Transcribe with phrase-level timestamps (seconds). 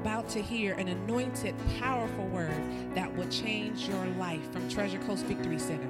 [0.00, 2.62] about to hear an anointed, powerful word
[2.94, 5.88] that will change your life from Treasure Coast Victory Center.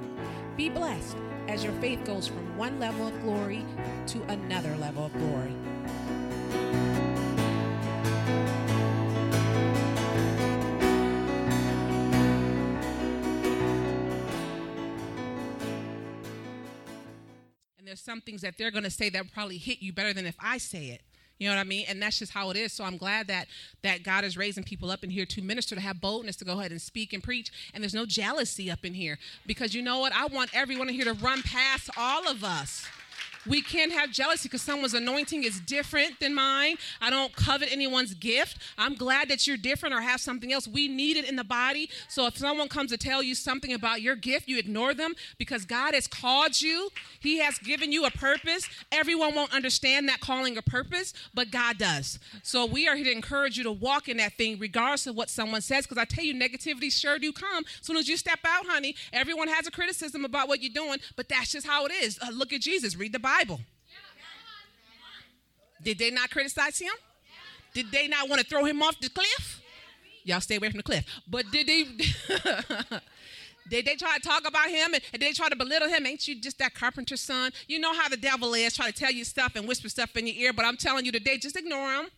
[0.57, 1.15] Be blessed
[1.47, 3.63] as your faith goes from one level of glory
[4.07, 5.53] to another level of glory.
[17.77, 20.25] And there's some things that they're going to say that probably hit you better than
[20.25, 21.03] if I say it.
[21.39, 21.85] You know what I mean?
[21.87, 22.73] And that's just how it is.
[22.73, 23.47] So I'm glad that
[23.81, 26.59] that God is raising people up in here to minister, to have boldness to go
[26.59, 27.49] ahead and speak and preach.
[27.73, 30.13] And there's no jealousy up in here because you know what?
[30.13, 32.85] I want everyone in here to run past all of us.
[33.49, 36.75] We can't have jealousy because someone's anointing is different than mine.
[37.01, 38.59] I don't covet anyone's gift.
[38.77, 40.67] I'm glad that you're different or have something else.
[40.67, 41.89] We need it in the body.
[42.07, 45.65] So if someone comes to tell you something about your gift, you ignore them because
[45.65, 46.89] God has called you.
[47.19, 48.69] He has given you a purpose.
[48.91, 52.19] Everyone won't understand that calling or purpose, but God does.
[52.43, 55.27] So we are here to encourage you to walk in that thing regardless of what
[55.27, 57.65] someone says because I tell you, negativity sure do come.
[57.79, 60.99] As soon as you step out, honey, everyone has a criticism about what you're doing,
[61.15, 62.19] but that's just how it is.
[62.21, 62.95] Uh, look at Jesus.
[62.95, 63.38] Read the Bible.
[65.81, 66.93] Did they not criticize him?
[67.73, 69.61] Did they not want to throw him off the cliff?
[70.23, 71.05] Y'all stay away from the cliff.
[71.27, 71.83] But did they
[73.69, 76.05] did they try to talk about him and, they try to belittle him?
[76.05, 77.51] Ain't you just that carpenter's son?
[77.67, 80.27] You know how the devil is, try to tell you stuff and whisper stuff in
[80.27, 82.09] your ear, but I'm telling you today, just ignore him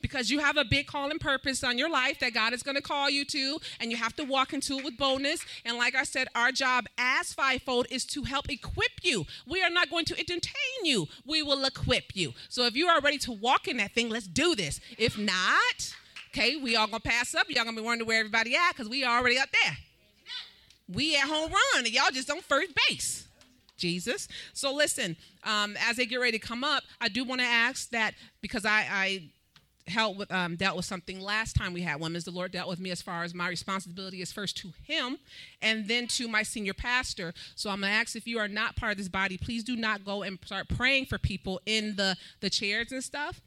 [0.00, 2.76] because you have a big call and purpose on your life that God is going
[2.76, 5.44] to call you to, and you have to walk into it with boldness.
[5.64, 9.26] And like I said, our job as fivefold is to help equip you.
[9.46, 12.32] We are not going to entertain you, we will equip you.
[12.48, 14.80] So if you are ready to walk in that thing, let's do this.
[14.98, 15.94] If not,
[16.32, 17.46] okay, we all gonna pass up.
[17.48, 19.76] Y'all gonna be wondering where everybody at because we already up there.
[20.92, 23.26] We at home run, and y'all just on first base.
[23.76, 24.28] Jesus.
[24.52, 27.90] So listen, um, as they get ready to come up, I do want to ask
[27.90, 29.22] that because I, I
[29.88, 32.00] helped with um, dealt with something last time we had.
[32.00, 35.18] Women's the lord dealt with me as far as my responsibility is first to him
[35.62, 37.34] and then to my senior pastor.
[37.54, 39.76] So i'm going to ask if you are not part of this body please do
[39.76, 43.40] not go and start praying for people in the the chairs and stuff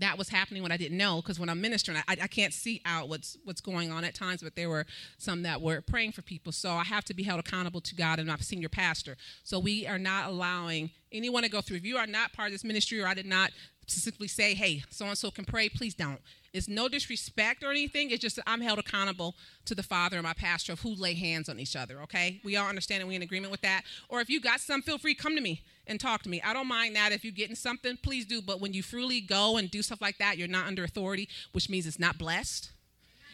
[0.00, 2.80] that was happening when I didn't know because when I'm ministering, I, I can't see
[2.84, 4.42] out what's what's going on at times.
[4.42, 4.86] But there were
[5.18, 8.18] some that were praying for people, so I have to be held accountable to God
[8.18, 9.16] and my senior pastor.
[9.44, 11.78] So we are not allowing anyone to go through.
[11.78, 13.52] If you are not part of this ministry, or I did not
[13.86, 16.20] specifically say, "Hey, so and so can pray," please don't.
[16.52, 18.10] It's no disrespect or anything.
[18.10, 21.14] It's just that I'm held accountable to the father and my pastor of who lay
[21.14, 22.00] hands on each other.
[22.02, 23.82] Okay, we all understand and we in agreement with that.
[24.08, 26.42] Or if you got some, feel free come to me and talk to me.
[26.44, 27.12] I don't mind that.
[27.12, 28.42] If you're getting something, please do.
[28.42, 31.68] But when you freely go and do stuff like that, you're not under authority, which
[31.68, 32.70] means it's not blessed.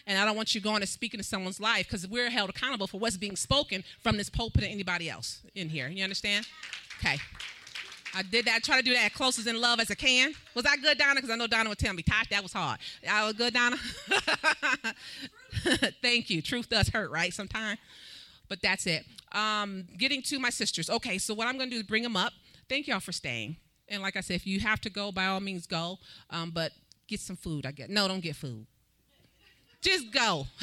[0.07, 2.87] And I don't want you going and speaking to someone's life because we're held accountable
[2.87, 5.89] for what's being spoken from this pulpit to anybody else in here.
[5.89, 6.47] You understand?
[7.01, 7.19] Okay.
[8.17, 8.55] I did that.
[8.55, 10.33] I try to do that as close as in love as I can.
[10.55, 11.17] Was I good, Donna?
[11.17, 12.79] Because I know Donna would tell me, Tosh, that was hard.
[13.09, 13.77] I was good, Donna?
[16.03, 16.41] Thank you.
[16.41, 17.35] Truth does hurt, right?
[17.35, 17.79] Sometimes.
[18.49, 19.05] But that's it.
[19.33, 20.89] Um, getting to my sisters.
[20.89, 22.33] Okay, so what I'm going to do is bring them up.
[22.71, 23.57] Thank y'all for staying.
[23.89, 25.99] And like I said, if you have to go, by all means go.
[26.31, 26.73] Um, but
[27.07, 27.91] get some food, I guess.
[27.91, 28.67] No, don't get food.
[29.83, 30.47] Just go.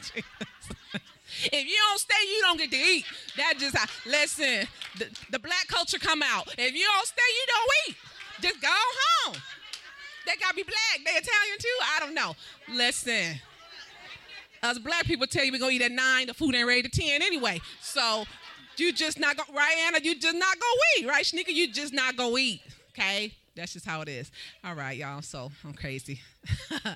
[1.44, 3.04] if you don't stay, you don't get to eat.
[3.36, 3.76] That just
[4.06, 4.66] listen.
[4.98, 6.48] The, the black culture come out.
[6.58, 7.96] If you don't stay, you don't eat.
[8.42, 9.36] Just go home.
[10.26, 11.04] They gotta be black.
[11.04, 11.78] They Italian too.
[11.96, 12.34] I don't know.
[12.72, 13.40] Listen.
[14.62, 16.26] Us black people tell you we gonna eat at nine.
[16.26, 17.60] The food ain't ready to ten anyway.
[17.80, 18.24] So
[18.76, 19.98] you just not go right, Anna.
[20.02, 20.66] You just not go
[20.98, 21.48] eat, right, Shanika?
[21.48, 22.60] You just not go eat.
[22.90, 24.30] Okay, that's just how it is.
[24.64, 25.22] All right, y'all.
[25.22, 26.20] So I'm crazy.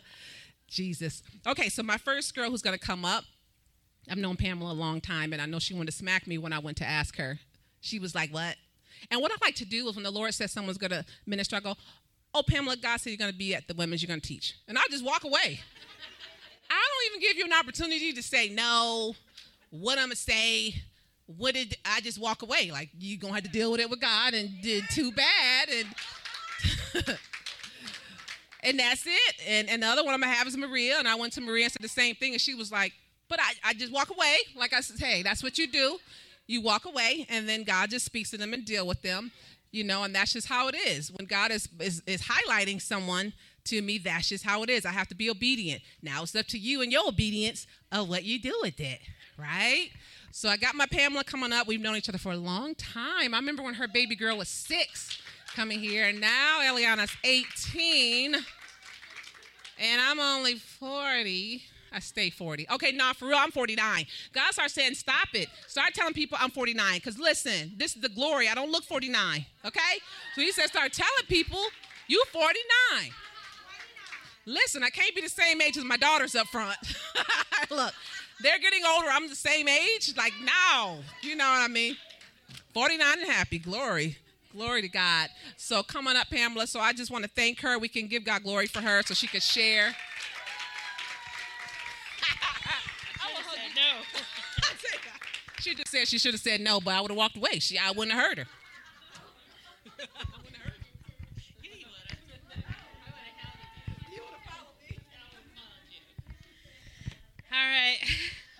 [0.69, 1.23] Jesus.
[1.47, 3.25] Okay, so my first girl who's gonna come up.
[4.11, 6.53] I've known Pamela a long time, and I know she wanted to smack me when
[6.53, 7.39] I went to ask her.
[7.81, 8.57] She was like, "What?"
[9.11, 11.61] And what I like to do is when the Lord says someone's gonna minister, I
[11.61, 11.77] go,
[12.33, 14.03] "Oh, Pamela, God said you're gonna be at the women's.
[14.03, 15.61] You're gonna teach," and I'll just walk away.
[16.71, 19.15] I don't even give you an opportunity to say no,
[19.71, 20.83] what I'm gonna say.
[21.27, 22.71] What did I just walk away?
[22.71, 25.87] Like you're gonna have to deal with it with God, and did too bad, and
[28.63, 29.35] and that's it.
[29.47, 31.65] And, and the other one I'm gonna have is Maria, and I went to Maria
[31.65, 32.93] and said the same thing, and she was like,
[33.35, 35.99] "But I, I just walk away." Like I said, "Hey, that's what you do.
[36.47, 39.33] You walk away, and then God just speaks to them and deal with them."
[39.73, 41.11] You know, and that's just how it is.
[41.11, 43.33] When God is, is, is highlighting someone
[43.65, 44.87] to me, that's just how it is.
[44.87, 45.83] I have to be obedient.
[46.01, 49.01] Now it's up to you and your obedience of what you do with it,
[49.37, 49.91] right?
[50.31, 51.67] So I got my Pamela coming up.
[51.67, 53.35] We've known each other for a long time.
[53.35, 55.21] I remember when her baby girl was six
[55.57, 61.63] coming here, and now Eliana's 18, and I'm only 40.
[61.95, 62.67] I stay 40.
[62.73, 64.07] Okay, nah, for real, I'm 49.
[64.33, 65.49] God started saying, stop it.
[65.69, 66.97] Start telling people I'm 49.
[66.97, 68.49] Because listen, this is the glory.
[68.49, 69.47] I don't look 49.
[69.65, 69.81] Okay?
[70.35, 71.61] So he said, start telling people
[72.09, 73.13] you 49.
[74.47, 76.77] Listen, I can't be the same age as my daughters up front.
[77.71, 77.95] Look,
[78.43, 79.09] they're getting older.
[79.11, 80.13] I'm the same age.
[80.17, 81.97] Like, now, you know what I mean?
[82.75, 83.59] 49 and happy.
[83.59, 84.19] Glory.
[84.53, 85.31] Glory to God.
[85.57, 86.67] So come on up, Pamela.
[86.67, 87.79] So I just want to thank her.
[87.79, 89.95] We can give God glory for her so she could share.
[93.75, 94.21] no.
[95.65, 97.59] She just said she should have said no, but I would have walked away.
[97.59, 98.47] She, I wouldn't have heard her.
[107.51, 107.97] All right.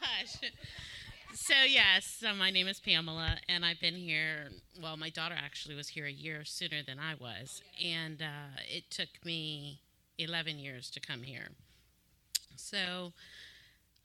[0.01, 0.51] Hush.
[1.35, 4.49] So, yes, so my name is Pamela, and I've been here.
[4.81, 8.91] Well, my daughter actually was here a year sooner than I was, and uh, it
[8.91, 9.81] took me
[10.17, 11.49] 11 years to come here.
[12.57, 13.13] So,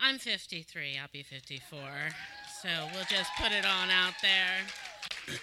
[0.01, 0.97] I'm 53.
[1.01, 1.79] I'll be 54.
[2.61, 4.57] So, we'll just put it on out there.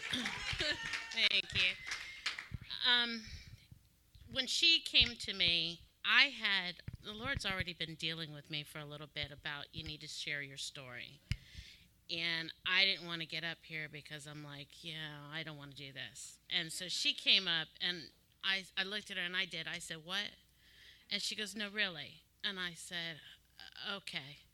[1.14, 1.72] Thank you.
[2.86, 3.22] Um,
[4.30, 8.80] when she came to me, I had the Lord's already been dealing with me for
[8.80, 11.20] a little bit about you need to share your story.
[12.10, 15.70] And I didn't want to get up here because I'm like, yeah, I don't want
[15.70, 16.36] to do this.
[16.54, 18.10] And so she came up and
[18.44, 19.66] I, I looked at her and I did.
[19.66, 20.36] I said, what?
[21.10, 22.20] And she goes, no, really.
[22.44, 23.16] And I said,
[23.96, 24.45] okay.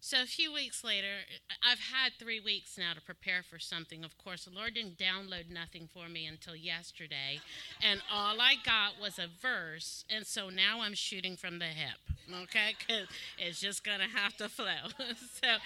[0.00, 1.26] So a few weeks later,
[1.62, 4.04] I've had three weeks now to prepare for something.
[4.04, 7.40] Of course, the Lord didn't download nothing for me until yesterday,
[7.82, 11.98] and all I got was a verse, and so now I'm shooting from the hip,
[12.44, 12.74] okay?
[12.78, 13.08] Because
[13.38, 14.88] it's just gonna have to flow.
[15.42, 15.56] so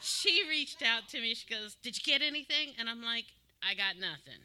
[0.00, 1.34] she reached out to me.
[1.34, 3.26] She goes, "Did you get anything?" And I'm like,
[3.62, 4.42] "I got nothing."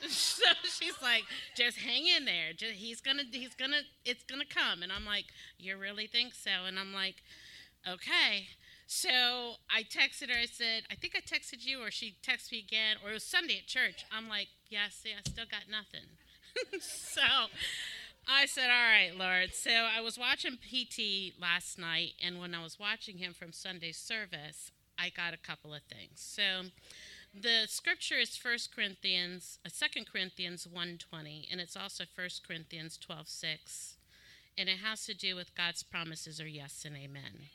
[0.08, 2.54] so she's like, just hang in there.
[2.56, 4.82] Just, he's gonna, he's gonna, it's gonna come.
[4.82, 5.26] And I'm like,
[5.58, 6.50] you really think so?
[6.66, 7.16] And I'm like,
[7.86, 8.46] okay.
[8.92, 10.36] So I texted her.
[10.36, 13.22] I said, I think I texted you, or she texted me again, or it was
[13.22, 14.04] Sunday at church.
[14.10, 16.08] I'm like, yeah, see, I still got nothing.
[16.80, 17.22] so
[18.26, 19.54] I said, all right, Lord.
[19.54, 23.92] So I was watching PT last night, and when I was watching him from Sunday
[23.92, 26.16] service, I got a couple of things.
[26.16, 26.70] So
[27.32, 33.94] the scripture is 1 Corinthians, uh, 2 Corinthians 1.20, and it's also 1 Corinthians 12.6,
[34.58, 37.46] and it has to do with God's promises are yes and amen.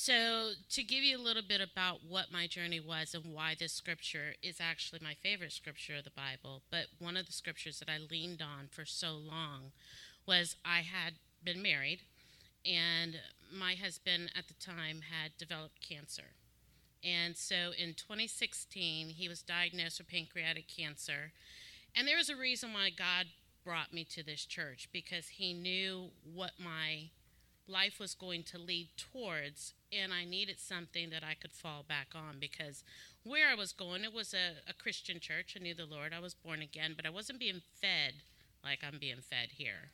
[0.00, 3.72] So, to give you a little bit about what my journey was and why this
[3.72, 7.90] scripture is actually my favorite scripture of the Bible, but one of the scriptures that
[7.90, 9.72] I leaned on for so long
[10.24, 12.02] was I had been married,
[12.64, 13.16] and
[13.52, 16.30] my husband at the time had developed cancer.
[17.02, 21.32] And so in 2016, he was diagnosed with pancreatic cancer.
[21.96, 23.26] And there was a reason why God
[23.64, 27.10] brought me to this church because he knew what my
[27.68, 32.08] life was going to lead towards and I needed something that I could fall back
[32.14, 32.84] on because
[33.24, 35.56] where I was going, it was a, a Christian church.
[35.56, 36.12] I knew the Lord.
[36.14, 38.14] I was born again, but I wasn't being fed
[38.64, 39.90] like I'm being fed here.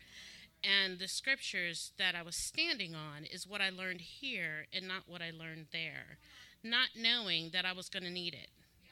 [0.62, 5.02] And the scriptures that I was standing on is what I learned here and not
[5.06, 6.18] what I learned there.
[6.62, 8.48] Not knowing that I was going to need it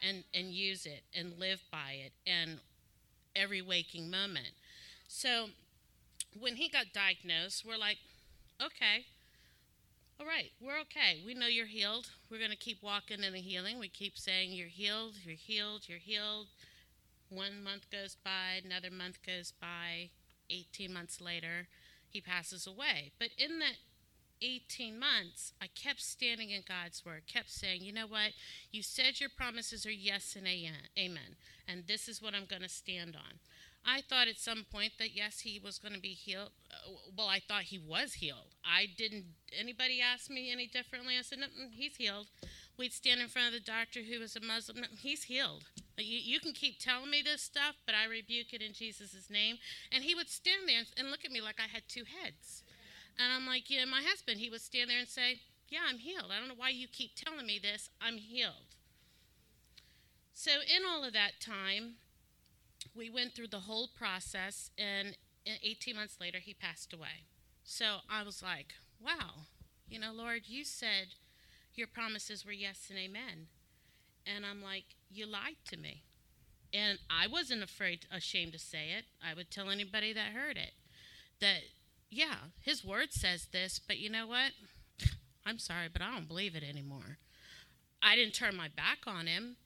[0.06, 2.58] and, and use it and live by it and
[3.34, 4.54] every waking moment.
[5.08, 5.46] So
[6.38, 7.98] when he got diagnosed, we're like,
[8.66, 9.06] okay,
[10.20, 11.20] all right, we're okay.
[11.26, 12.08] We know you're healed.
[12.30, 13.80] We're going to keep walking in the healing.
[13.80, 16.46] We keep saying, You're healed, you're healed, you're healed.
[17.28, 20.10] One month goes by, another month goes by.
[20.50, 21.66] 18 months later,
[22.10, 23.12] he passes away.
[23.18, 23.76] But in that
[24.42, 28.32] 18 months, I kept standing in God's word, kept saying, you know what?
[28.70, 31.36] You said your promises are yes and amen.
[31.66, 33.38] And this is what I'm going to stand on.
[33.84, 36.50] I thought at some point that yes, he was going to be healed.
[36.70, 38.54] Uh, well, I thought he was healed.
[38.64, 39.24] I didn't.
[39.58, 41.14] Anybody ask me any differently?
[41.18, 42.28] I said, no, mm, he's healed.
[42.78, 44.80] We'd stand in front of the doctor who was a Muslim.
[44.80, 45.64] No, he's healed.
[45.98, 49.56] You, you can keep telling me this stuff, but I rebuke it in Jesus' name.
[49.90, 52.62] And he would stand there and look at me like I had two heads.
[53.18, 56.30] And I'm like, yeah, my husband, he would stand there and say, yeah, I'm healed.
[56.30, 57.90] I don't know why you keep telling me this.
[58.00, 58.76] I'm healed.
[60.32, 61.96] So in all of that time,
[62.94, 67.26] we went through the whole process, and 18 months later, he passed away.
[67.64, 69.46] So I was like, wow,
[69.88, 71.14] you know, Lord, you said
[71.74, 73.48] your promises were yes and amen.
[74.26, 76.02] And I'm like, you lied to me.
[76.72, 79.04] And I wasn't afraid, ashamed to say it.
[79.22, 80.72] I would tell anybody that heard it
[81.40, 81.60] that,
[82.08, 84.52] yeah, his word says this, but you know what?
[85.46, 87.18] I'm sorry, but I don't believe it anymore.
[88.02, 89.56] I didn't turn my back on him,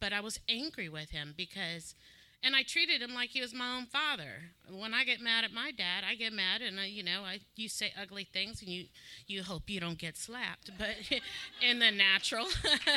[0.00, 1.94] but I was angry with him because
[2.42, 4.52] and I treated him like he was my own father.
[4.70, 7.40] When I get mad at my dad, I get mad, and uh, you know, I
[7.56, 8.86] you say ugly things, and you
[9.26, 10.96] you hope you don't get slapped, but
[11.60, 12.46] in the natural.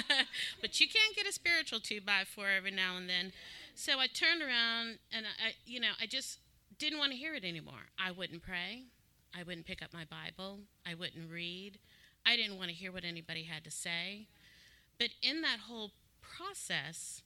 [0.62, 3.34] but you can't get a spiritual two by four every now and then.
[3.76, 6.40] So I turned around, and I, you know, I just
[6.78, 7.90] didn't want to hear it anymore.
[8.00, 8.84] I wouldn't pray.
[9.36, 10.60] I wouldn't pick up my Bible.
[10.86, 11.80] I wouldn't read.
[12.26, 14.28] I didn't want to hear what anybody had to say.
[15.00, 17.24] But in that whole process,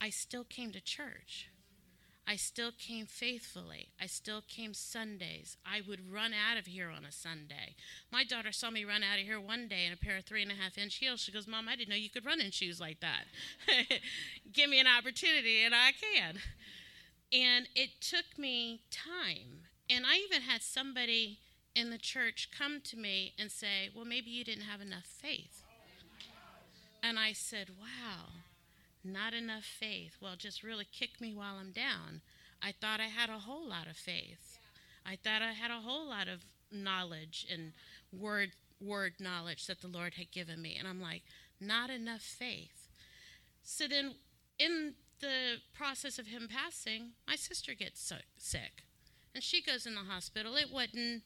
[0.00, 1.48] I still came to church.
[2.26, 3.90] I still came faithfully.
[4.00, 5.58] I still came Sundays.
[5.64, 7.74] I would run out of here on a Sunday.
[8.10, 10.42] My daughter saw me run out of here one day in a pair of three
[10.42, 11.20] and a half inch heels.
[11.20, 13.24] She goes, Mom, I didn't know you could run in shoes like that.
[14.52, 16.38] Give me an opportunity, and I can.
[17.32, 19.64] And it took me time.
[19.90, 21.40] And I even had somebody
[21.74, 25.62] in the church come to me and say, Well, maybe you didn't have enough faith.
[27.02, 28.43] And I said, Wow
[29.04, 30.16] not enough faith.
[30.20, 32.22] Well, just really kick me while I'm down.
[32.62, 34.58] I thought I had a whole lot of faith.
[35.06, 37.72] I thought I had a whole lot of knowledge and
[38.12, 40.76] word word knowledge that the Lord had given me.
[40.78, 41.22] And I'm like,
[41.60, 42.88] not enough faith.
[43.62, 44.16] So then
[44.58, 48.84] in the process of him passing, my sister gets sick.
[49.34, 50.56] And she goes in the hospital.
[50.56, 51.22] It wasn't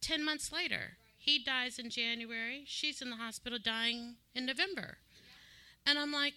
[0.00, 0.96] 10 months later.
[1.16, 2.62] He dies in January.
[2.66, 4.98] She's in the hospital dying in November.
[5.86, 6.34] And I'm like,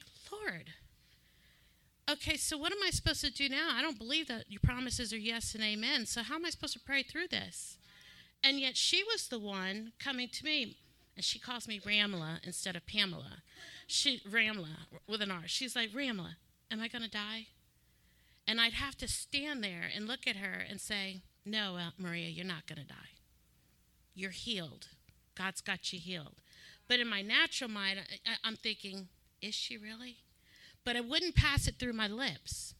[2.10, 3.70] Okay, so what am I supposed to do now?
[3.74, 6.06] I don't believe that your promises are yes and amen.
[6.06, 7.78] So how am I supposed to pray through this?
[8.44, 10.78] And yet she was the one coming to me,
[11.16, 13.44] and she calls me Ramla instead of Pamela.
[13.88, 15.44] She Ramla with an R.
[15.46, 16.36] She's like, Ramla,
[16.70, 17.48] am I going to die?
[18.46, 22.28] And I'd have to stand there and look at her and say, No, Aunt Maria,
[22.28, 23.16] you're not going to die.
[24.14, 24.88] You're healed.
[25.36, 26.36] God's got you healed.
[26.90, 29.08] But in my natural mind, I, am thinking,
[29.44, 30.18] is she really?
[30.86, 32.74] But I wouldn't pass it through my lips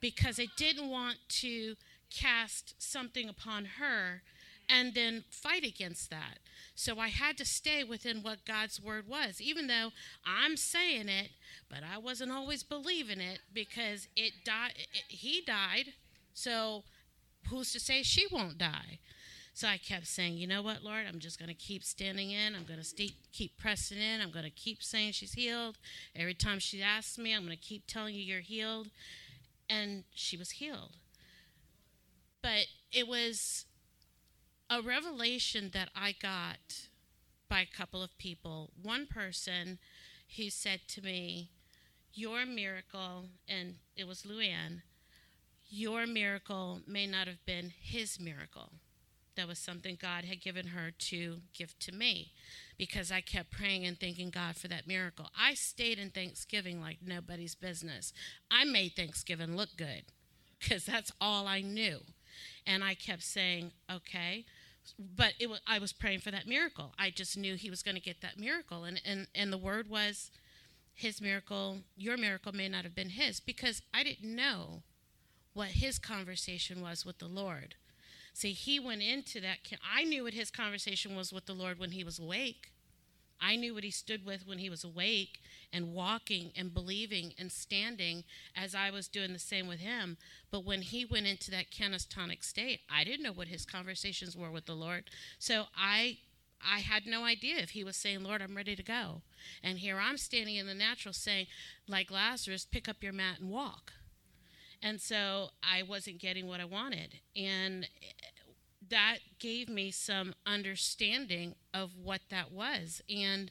[0.00, 1.74] because I didn't want to
[2.10, 4.22] cast something upon her
[4.68, 6.38] and then fight against that.
[6.74, 9.90] So I had to stay within what God's word was, even though
[10.26, 11.30] I'm saying it,
[11.68, 14.74] but I wasn't always believing it because it died.
[15.08, 15.94] He died,
[16.34, 16.84] so
[17.48, 18.98] who's to say she won't die?
[19.58, 22.54] So I kept saying, you know what, Lord, I'm just going to keep standing in.
[22.54, 24.20] I'm going to keep pressing in.
[24.20, 25.78] I'm going to keep saying she's healed.
[26.14, 28.90] Every time she asks me, I'm going to keep telling you you're healed.
[29.68, 30.92] And she was healed.
[32.40, 33.64] But it was
[34.70, 36.86] a revelation that I got
[37.48, 38.70] by a couple of people.
[38.80, 39.80] One person
[40.36, 41.50] who said to me,
[42.14, 44.82] Your miracle, and it was Luann,
[45.68, 48.70] your miracle may not have been his miracle
[49.38, 52.32] that was something God had given her to give to me
[52.76, 55.30] because I kept praying and thanking God for that miracle.
[55.38, 58.12] I stayed in Thanksgiving like nobody's business.
[58.50, 60.02] I made Thanksgiving look good
[60.58, 62.00] because that's all I knew.
[62.66, 64.44] And I kept saying, okay.
[64.98, 66.92] But it was, I was praying for that miracle.
[66.98, 68.84] I just knew he was going to get that miracle.
[68.84, 70.32] And, and, and the word was,
[70.94, 74.82] his miracle, your miracle may not have been his because I didn't know
[75.52, 77.76] what his conversation was with the Lord.
[78.38, 79.58] See, he went into that.
[79.92, 82.70] I knew what his conversation was with the Lord when he was awake.
[83.40, 85.40] I knew what he stood with when he was awake
[85.72, 88.22] and walking and believing and standing
[88.54, 90.18] as I was doing the same with him.
[90.52, 94.52] But when he went into that canastonic state, I didn't know what his conversations were
[94.52, 95.10] with the Lord.
[95.40, 96.18] So I
[96.64, 99.22] I had no idea if he was saying, Lord, I'm ready to go.
[99.64, 101.48] And here I'm standing in the natural saying,
[101.88, 103.94] like Lazarus, pick up your mat and walk.
[104.82, 107.14] And so I wasn't getting what I wanted.
[107.36, 107.88] And
[108.88, 113.02] that gave me some understanding of what that was.
[113.08, 113.50] And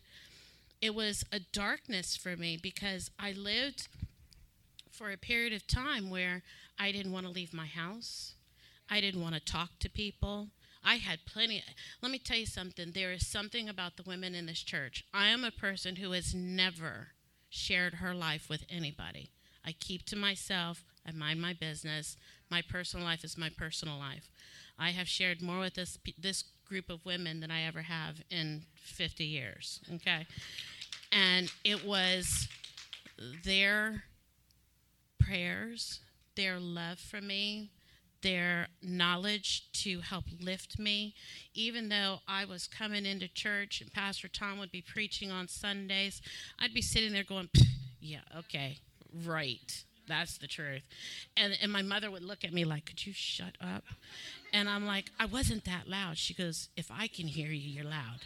[0.81, 3.87] it was a darkness for me because I lived
[4.91, 6.43] for a period of time where
[6.79, 8.33] I didn't want to leave my house.
[8.89, 10.47] I didn't want to talk to people.
[10.83, 11.63] I had plenty.
[12.01, 12.91] Let me tell you something.
[12.91, 15.03] There is something about the women in this church.
[15.13, 17.09] I am a person who has never
[17.49, 19.31] shared her life with anybody.
[19.65, 20.83] I keep to myself.
[21.07, 22.17] I mind my business.
[22.49, 24.29] My personal life is my personal life.
[24.77, 28.63] I have shared more with this this group of women than I ever have in
[28.75, 29.79] 50 years.
[29.95, 30.27] Okay,
[31.11, 32.47] and it was
[33.43, 34.03] their
[35.19, 36.01] prayers,
[36.35, 37.71] their love for me,
[38.21, 41.15] their knowledge to help lift me.
[41.53, 46.21] Even though I was coming into church and Pastor Tom would be preaching on Sundays,
[46.59, 47.49] I'd be sitting there going,
[47.99, 48.79] "Yeah, okay,
[49.11, 50.83] right." That's the truth.
[51.35, 53.83] And, and my mother would look at me like, Could you shut up?
[54.53, 56.17] And I'm like, I wasn't that loud.
[56.17, 58.21] She goes, If I can hear you, you're loud.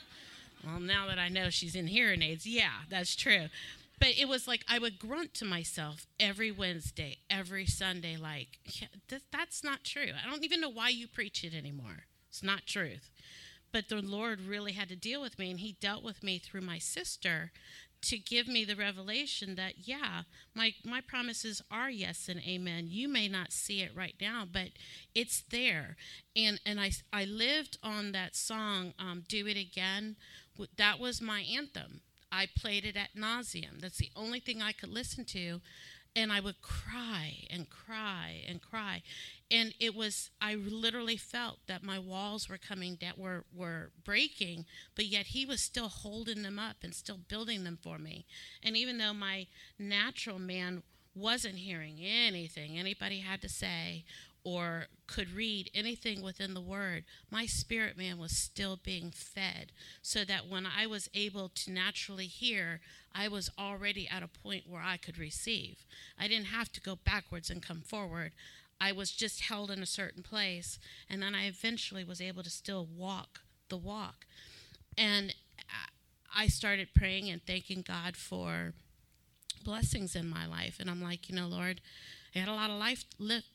[0.66, 3.48] Well, now that I know she's in hearing aids, yeah, that's true.
[4.00, 8.88] But it was like I would grunt to myself every Wednesday, every Sunday, like, yeah,
[9.08, 10.08] th- that's not true.
[10.24, 12.06] I don't even know why you preach it anymore.
[12.30, 13.12] It's not truth.
[13.72, 16.62] But the Lord really had to deal with me, and He dealt with me through
[16.62, 17.52] my sister
[18.02, 20.24] to give me the revelation that yeah
[20.56, 22.88] my my promises are yes and amen.
[22.90, 24.70] You may not see it right now but
[25.14, 25.96] it's there.
[26.36, 30.16] And and i i lived on that song um, do it again.
[30.78, 32.02] That was my anthem.
[32.32, 35.62] I played it ad nauseam that's the only thing i could listen to.
[36.14, 39.02] And I would cry and cry and cry.
[39.52, 44.66] And it was I literally felt that my walls were coming down were were breaking,
[44.96, 48.26] but yet he was still holding them up and still building them for me.
[48.64, 54.06] And even though my natural man wasn't hearing anything anybody had to say
[54.44, 59.72] or could read anything within the word, my spirit man was still being fed.
[60.02, 62.80] So that when I was able to naturally hear,
[63.14, 65.86] I was already at a point where I could receive.
[66.18, 68.32] I didn't have to go backwards and come forward.
[68.82, 70.80] I was just held in a certain place.
[71.08, 74.26] And then I eventually was able to still walk the walk.
[74.98, 75.36] And
[76.36, 78.74] I started praying and thanking God for
[79.64, 80.78] blessings in my life.
[80.80, 81.80] And I'm like, you know, Lord,
[82.36, 83.06] I had a lot of life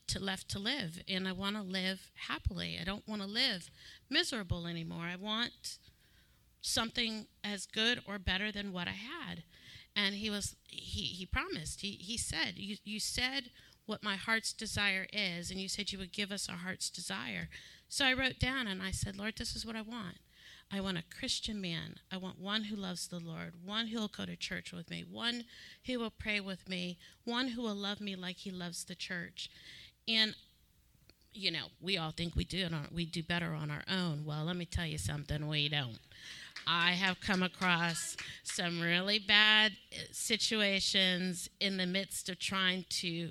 [0.09, 2.78] to, left to live, and I want to live happily.
[2.80, 3.71] I don't want to live
[4.11, 5.04] miserable anymore.
[5.04, 5.78] I want
[6.61, 9.45] something as good or better than what I had.
[9.95, 11.80] And he was he he promised.
[11.80, 13.50] He he said, You you said
[13.87, 17.49] what my heart's desire is, and you said you would give us our heart's desire.
[17.88, 20.19] So I wrote down and I said, Lord, this is what I want.
[20.73, 21.97] I want a Christian man.
[22.11, 25.05] I want one who loves the Lord, one who will go to church with me,
[25.09, 25.45] one
[25.87, 29.49] who will pray with me, one who will love me like he loves the church.
[30.09, 30.35] And
[31.37, 34.25] you know, we all think we do it on, we do better on our own.
[34.25, 35.99] Well, let me tell you something, we don't.
[36.66, 43.31] I have come across some really bad eh, situations in the midst of trying to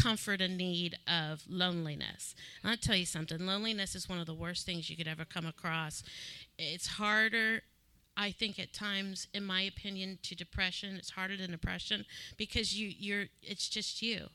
[0.00, 2.34] comfort a need of loneliness.
[2.64, 5.46] I'll tell you something loneliness is one of the worst things you could ever come
[5.46, 6.02] across.
[6.58, 7.62] It's harder.
[8.16, 12.04] I think at times, in my opinion, to depression, it's harder than depression
[12.36, 14.26] because you, you're, it's just you,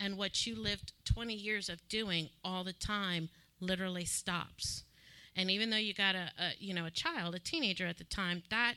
[0.00, 3.28] and what you lived 20 years of doing all the time
[3.60, 4.84] literally stops.
[5.36, 8.04] And even though you got a, a you know, a child, a teenager at the
[8.04, 8.76] time, that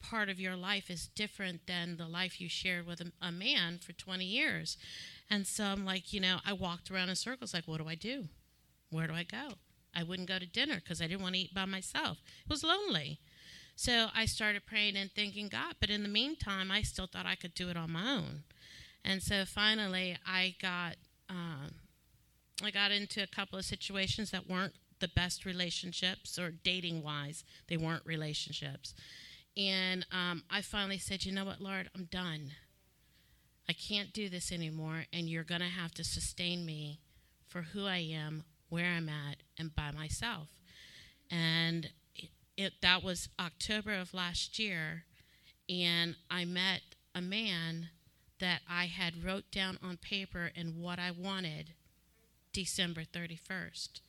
[0.00, 3.78] part of your life is different than the life you shared with a, a, man
[3.78, 4.76] for 20 years.
[5.28, 7.94] And so I'm like, you know, I walked around in circles like, what do I
[7.94, 8.28] do?
[8.90, 9.54] Where do I go?
[9.94, 12.18] I wouldn't go to dinner because I didn't want to eat by myself.
[12.44, 13.20] It was lonely.
[13.76, 15.76] So I started praying and thanking God.
[15.80, 18.42] But in the meantime, I still thought I could do it on my own.
[19.04, 20.96] And so finally, I got
[21.28, 21.70] um,
[22.62, 27.44] I got into a couple of situations that weren't the best relationships or dating wise.
[27.68, 28.94] They weren't relationships.
[29.56, 32.52] And um, I finally said, you know what, Lord, I'm done.
[33.68, 37.00] I can't do this anymore, and you're going to have to sustain me
[37.46, 40.48] for who I am, where I'm at, and by myself.
[41.30, 41.90] And
[42.56, 45.04] it, that was October of last year,
[45.68, 46.80] and I met
[47.14, 47.90] a man
[48.40, 51.74] that I had wrote down on paper and what I wanted
[52.52, 54.00] December 31st.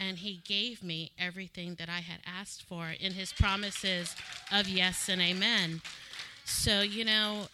[0.00, 4.14] And he gave me everything that I had asked for in his promises
[4.52, 5.80] of yes and amen.
[6.44, 7.46] So, you know,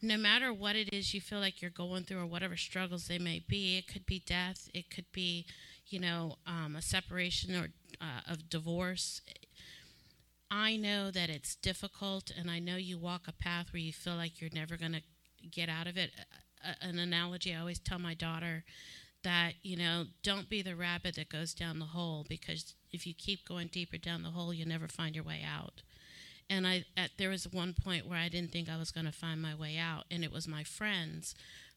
[0.00, 3.18] no matter what it is you feel like you're going through or whatever struggles they
[3.18, 5.44] may be, it could be death, it could be,
[5.88, 7.68] you know, um, a separation or
[8.00, 9.20] uh, of divorce.
[10.50, 14.14] I know that it's difficult, and I know you walk a path where you feel
[14.14, 15.02] like you're never going to
[15.50, 16.10] get out of it.
[16.80, 18.64] an analogy I always tell my daughter
[19.28, 23.14] that, you know, don't be the rabbit that goes down the hole because if you
[23.14, 25.82] keep going deeper down the hole, you'll never find your way out
[26.50, 29.12] and I at, there was one point where I didn't think I was going to
[29.12, 31.34] find my way out, and it was my friends,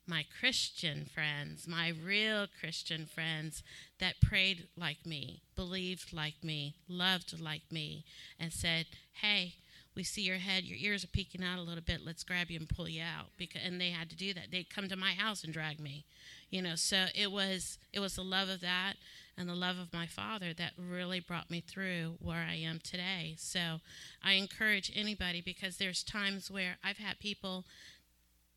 [0.07, 3.63] my Christian friends, my real Christian friends
[3.99, 8.05] that prayed like me, believed like me, loved like me,
[8.39, 9.55] and said, "Hey."
[9.93, 12.05] We see your head, your ears are peeking out a little bit.
[12.05, 13.25] Let's grab you and pull you out.
[13.35, 14.49] Because and they had to do that.
[14.49, 16.05] They'd come to my house and drag me,
[16.51, 16.75] you know.
[16.75, 18.93] So it was it was the love of that,
[19.37, 23.35] and the love of my Father that really brought me through where I am today.
[23.39, 23.79] So
[24.23, 27.65] I encourage anybody because there's times where I've had people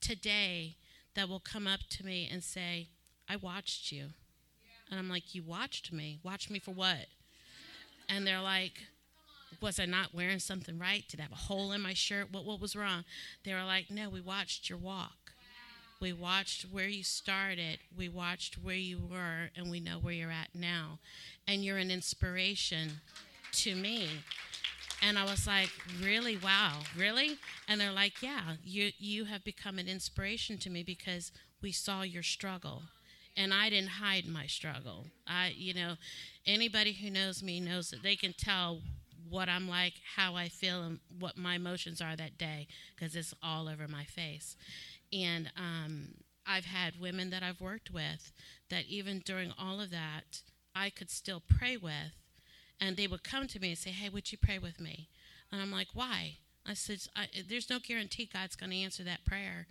[0.03, 0.77] today
[1.15, 2.89] that will come up to me and say,
[3.29, 4.09] I watched you.
[4.91, 6.19] And I'm like, You watched me?
[6.23, 7.07] Watch me for what?
[8.09, 8.83] And they're like,
[9.61, 11.05] was I not wearing something right?
[11.09, 12.31] Did I have a hole in my shirt?
[12.31, 13.05] What what was wrong?
[13.45, 15.24] They were like, No, we watched your walk.
[16.01, 20.31] We watched where you started, we watched where you were, and we know where you're
[20.31, 20.99] at now.
[21.47, 23.01] And you're an inspiration
[23.53, 24.09] to me.
[25.03, 25.71] And I was like,
[26.03, 26.37] really?
[26.37, 27.39] Wow, really?
[27.69, 31.31] And they're like, yeah, you, you have become an inspiration to me because
[31.61, 32.83] we saw your struggle.
[33.37, 35.07] And I didn't hide my struggle.
[35.27, 35.95] I, you know,
[36.47, 38.81] anybody who knows me knows that they can tell
[39.29, 43.35] what I'm like, how I feel, and what my emotions are that day because it's
[43.43, 44.57] all over my face.
[45.15, 46.09] And um,
[46.47, 48.33] I've had women that I've worked with
[48.71, 50.43] that even during all of that,
[50.75, 52.13] I could still pray with.
[52.81, 55.09] And they would come to me and say, Hey, would you pray with me?
[55.53, 56.39] And I'm like, Why?
[56.67, 59.67] I said, I, There's no guarantee God's going to answer that prayer.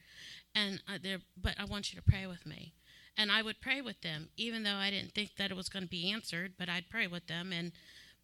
[0.56, 2.74] And uh, but I want you to pray with me.
[3.18, 5.84] And I would pray with them, even though I didn't think that it was going
[5.84, 7.52] to be answered, but I'd pray with them.
[7.54, 7.72] And,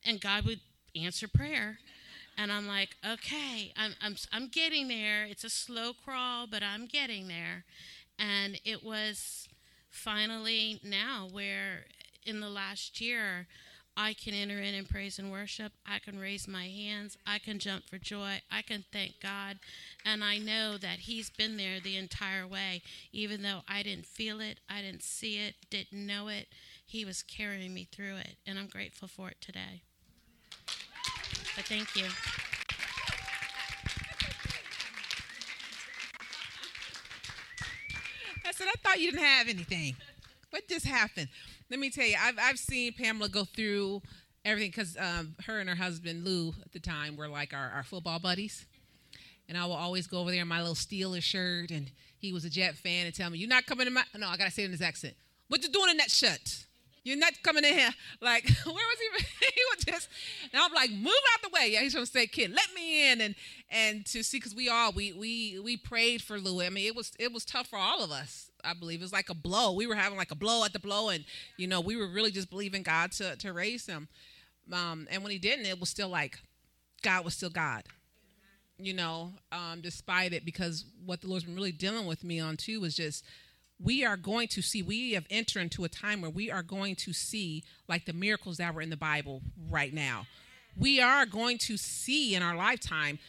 [0.04, 0.62] and God would
[0.96, 1.78] answer prayer.
[2.40, 5.26] And I'm like, okay, I'm, I'm, I'm getting there.
[5.26, 7.66] It's a slow crawl, but I'm getting there.
[8.18, 9.50] And it was
[9.90, 11.86] finally now where
[12.26, 13.48] in the last year,
[13.98, 15.74] I can enter in and praise and worship.
[15.86, 17.18] I can raise my hands.
[17.28, 18.42] I can jump for joy.
[18.50, 19.60] I can thank God.
[20.06, 22.82] And I know that He's been there the entire way.
[23.12, 26.48] Even though I didn't feel it, I didn't see it, didn't know it,
[26.86, 28.38] He was carrying me through it.
[28.48, 29.82] And I'm grateful for it today.
[31.60, 32.06] But thank you.
[38.46, 39.98] I said, I thought you didn't have anything.
[40.52, 41.28] What just happened?
[41.70, 44.02] Let me tell you, I've, I've seen Pamela go through
[44.46, 47.84] everything because um, her and her husband, Lou, at the time, were like our, our
[47.84, 48.66] football buddies.
[49.50, 52.46] And I will always go over there in my little Steelers shirt, and he was
[52.46, 54.04] a Jet fan, and tell me, You're not coming to my.
[54.16, 55.16] No, I got to say it in his accent.
[55.50, 56.68] What you doing in that shirt?
[57.04, 57.94] You're not coming in here.
[58.22, 59.26] Like, where was he?
[59.54, 60.10] he was just,
[60.52, 61.72] and I'm like, move out the way.
[61.72, 63.22] Yeah, he's gonna say, kid, let me in.
[63.22, 63.36] And
[63.70, 66.66] and to see, because we all we we we prayed for Louis.
[66.66, 68.52] I mean, it was it was tough for all of us.
[68.64, 69.74] I believe it was like a blow.
[69.74, 71.24] We were having like a blow at the blow, and
[71.58, 74.08] you know, we were really just believing God to to raise him.
[74.72, 76.40] Um, and when he didn't, it was still like
[77.02, 77.84] God was still God.
[78.82, 82.56] You know, um, despite it, because what the Lord's been really dealing with me on
[82.56, 83.26] too was just
[83.82, 86.96] we are going to see, we have entered into a time where we are going
[86.96, 90.28] to see like the miracles that were in the Bible right now.
[90.78, 93.20] We are going to see in our lifetime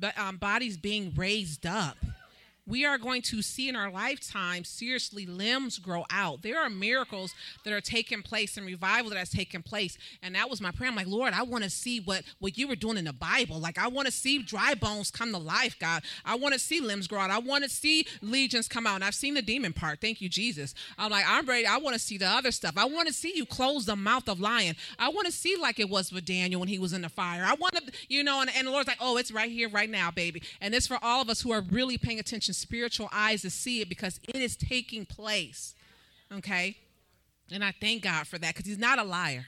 [0.00, 1.96] but, um, bodies being raised up
[2.66, 6.42] we are going to see in our lifetime seriously limbs grow out.
[6.42, 9.98] There are miracles that are taking place and revival that has taken place.
[10.22, 10.88] And that was my prayer.
[10.88, 13.58] I'm like, Lord, I want to see what, what you were doing in the Bible.
[13.58, 16.02] Like, I want to see dry bones come to life, God.
[16.24, 17.30] I want to see limbs grow out.
[17.30, 18.94] I want to see legions come out.
[18.94, 20.00] And I've seen the demon part.
[20.00, 20.74] Thank you, Jesus.
[20.96, 21.66] I'm like, I'm ready.
[21.66, 22.74] I want to see the other stuff.
[22.76, 24.76] I want to see you close the mouth of lion.
[24.98, 27.44] I want to see like it was with Daniel when he was in the fire.
[27.44, 29.90] I want to, you know, and, and the Lord's like, oh, it's right here, right
[29.90, 30.42] now, baby.
[30.62, 33.80] And it's for all of us who are really paying attention spiritual eyes to see
[33.80, 35.74] it because it is taking place.
[36.32, 36.76] Okay?
[37.52, 39.46] And I thank God for that because He's not a liar.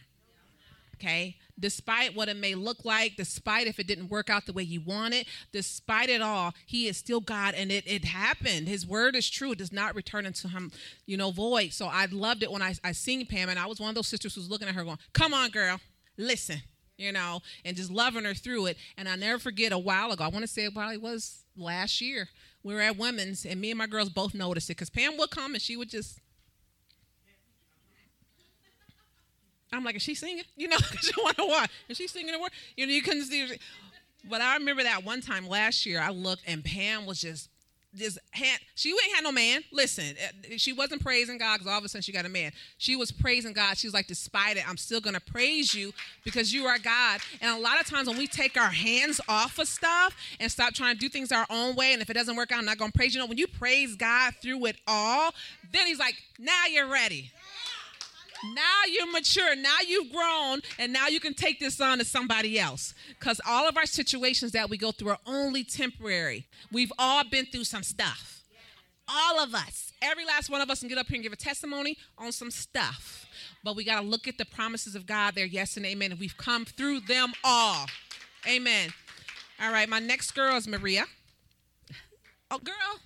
[0.94, 1.36] Okay?
[1.58, 4.80] Despite what it may look like, despite if it didn't work out the way you
[4.80, 8.68] wanted, despite it all, He is still God and it, it happened.
[8.68, 9.52] His word is true.
[9.52, 10.70] It does not return into Him,
[11.06, 11.72] you know, void.
[11.72, 14.08] So I loved it when I, I seen Pam and I was one of those
[14.08, 15.80] sisters who was looking at her going, Come on, girl,
[16.16, 16.62] listen
[16.98, 18.76] you know, and just loving her through it.
[18.96, 22.00] And I never forget a while ago, I want to say it probably was last
[22.00, 22.28] year,
[22.62, 25.30] we were at women's, and me and my girls both noticed it because Pam would
[25.30, 26.20] come and she would just.
[29.72, 30.44] I'm like, is she singing?
[30.56, 31.70] You know, because you want to watch.
[31.88, 32.50] Is she singing a word?
[32.76, 33.58] You know, you couldn't see.
[34.28, 37.50] But I remember that one time last year, I looked and Pam was just
[37.96, 39.64] just had she ain't had no man.
[39.72, 42.52] Listen, eh, she wasn't praising God because all of a sudden she got a man.
[42.78, 43.76] She was praising God.
[43.76, 45.92] She was like, despite it, I'm still gonna praise you
[46.24, 47.20] because you are God.
[47.40, 50.74] And a lot of times when we take our hands off of stuff and stop
[50.74, 52.78] trying to do things our own way, and if it doesn't work out, I'm not
[52.78, 53.20] gonna praise you.
[53.20, 55.32] know, when you praise God through it all,
[55.72, 57.30] then He's like, now you're ready.
[58.54, 59.56] Now you're mature.
[59.56, 62.94] Now you've grown, and now you can take this on to somebody else.
[63.18, 66.46] Because all of our situations that we go through are only temporary.
[66.72, 68.42] We've all been through some stuff.
[69.08, 69.92] All of us.
[70.02, 72.50] Every last one of us can get up here and give a testimony on some
[72.50, 73.26] stuff.
[73.64, 76.10] But we got to look at the promises of God there, yes and amen.
[76.10, 77.86] And we've come through them all.
[78.48, 78.90] Amen.
[79.60, 81.06] All right, my next girl is Maria.
[82.50, 83.00] Oh, girl,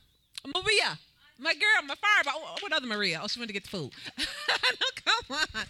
[0.44, 0.98] Maria.
[1.40, 2.58] My girl, my fireball.
[2.60, 3.20] What other Maria?
[3.22, 3.92] Oh, she went to get the food.
[4.18, 5.64] no, come on.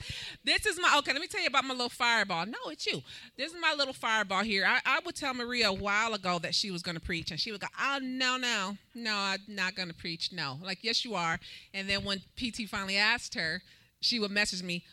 [0.45, 2.45] This is my, okay, let me tell you about my little fireball.
[2.45, 3.03] No, it's you.
[3.37, 4.65] This is my little fireball here.
[4.67, 7.39] I, I would tell Maria a while ago that she was going to preach, and
[7.39, 10.33] she would go, oh, no, no, no, I'm not going to preach.
[10.33, 10.59] No.
[10.61, 11.39] Like, yes, you are.
[11.73, 13.63] And then when PT finally asked her,
[14.01, 14.85] she would message me,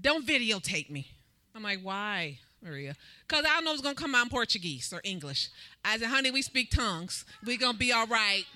[0.00, 1.08] don't videotape me.
[1.56, 2.38] I'm like, why?
[2.62, 2.94] Maria.
[3.26, 5.48] Because I don't know if it's going to come out in Portuguese or English.
[5.84, 7.24] I said, honey, we speak tongues.
[7.44, 8.44] We're going to be all right.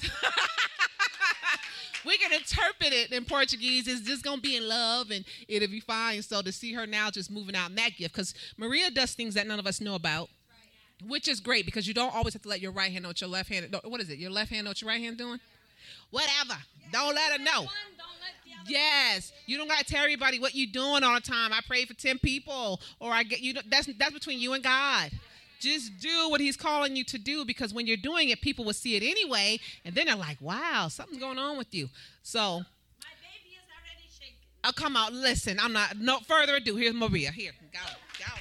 [2.05, 3.89] we can interpret it in Portuguese.
[3.89, 6.23] It's just gonna be in love and it'll be fine.
[6.23, 9.35] So to see her now just moving out in that gift, because Maria does things
[9.35, 10.29] that none of us know about.
[11.09, 13.21] Which is great because you don't always have to let your right hand know what
[13.21, 13.77] your left hand.
[13.83, 14.19] What is it?
[14.19, 15.41] Your left hand know what your right hand doing?
[16.11, 16.55] Whatever.
[16.93, 17.67] Don't let her know.
[18.67, 21.53] Yes, you don't gotta tell everybody what you're doing all the time.
[21.53, 23.53] I pray for ten people, or I get you.
[23.53, 25.11] know That's that's between you and God.
[25.65, 28.73] Just do what He's calling you to do, because when you're doing it, people will
[28.85, 31.89] see it anyway, and then they're like, "Wow, something's going on with you."
[32.23, 32.41] So,
[33.03, 34.35] My baby is already shaking.
[34.63, 35.13] I'll come out.
[35.13, 35.99] Listen, I'm not.
[35.99, 36.77] No further ado.
[36.77, 37.31] Here's Maria.
[37.33, 37.79] Here, go,
[38.19, 38.33] go.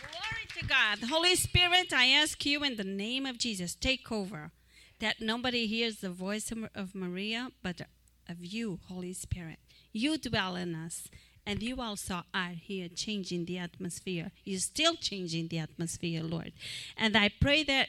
[0.00, 0.98] Glory to God.
[1.08, 4.52] Holy Spirit, I ask you in the name of Jesus, take over.
[5.00, 7.82] That nobody hears the voice of, of Maria, but
[8.28, 9.60] of you, Holy Spirit.
[9.92, 11.08] You dwell in us,
[11.48, 14.30] and you also are here changing the atmosphere.
[14.44, 16.52] You're still changing the atmosphere, Lord.
[16.94, 17.88] And I pray that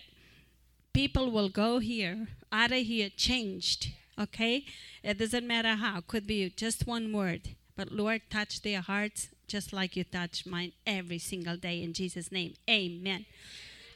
[0.94, 3.90] people will go here, out of here, changed.
[4.18, 4.64] Okay?
[5.04, 6.00] It doesn't matter how.
[6.00, 7.50] Could be just one word.
[7.76, 12.32] But Lord, touch their hearts just like you touch mine every single day in Jesus'
[12.32, 12.54] name.
[12.70, 13.26] Amen.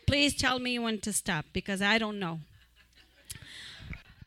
[0.06, 2.42] Please tell me when to stop because I don't know.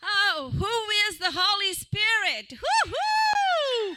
[0.03, 2.53] Oh, who is the Holy Spirit?
[2.53, 3.97] Woo-hoo!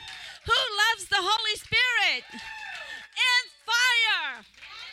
[0.50, 2.24] Who loves the Holy Spirit?
[2.34, 4.44] And fire.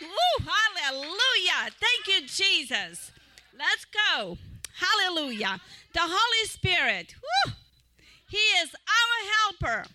[0.02, 1.72] Woo, hallelujah.
[1.80, 3.10] Thank you, Jesus.
[3.58, 4.36] Let's go.
[4.78, 5.58] Hallelujah.
[5.94, 7.14] The Holy Spirit.
[7.22, 7.52] Woo,
[8.28, 9.88] he is our helper.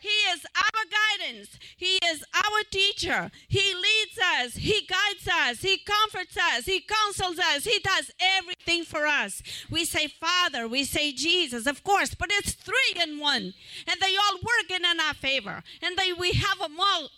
[0.00, 0.84] He is our
[1.18, 1.58] guidance.
[1.76, 3.30] He is our teacher.
[3.48, 4.54] He leads us.
[4.54, 5.60] He guides us.
[5.60, 6.64] He comforts us.
[6.64, 7.64] He counsels us.
[7.64, 9.42] He does everything for us.
[9.70, 10.68] We say Father.
[10.68, 13.54] We say Jesus, of course, but it's three in one.
[13.86, 15.62] And they all work in our favor.
[15.82, 17.08] And they, we have them all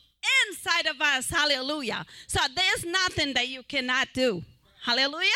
[0.48, 1.30] inside of us.
[1.30, 2.04] Hallelujah.
[2.26, 4.42] So there's nothing that you cannot do.
[4.84, 5.28] Hallelujah.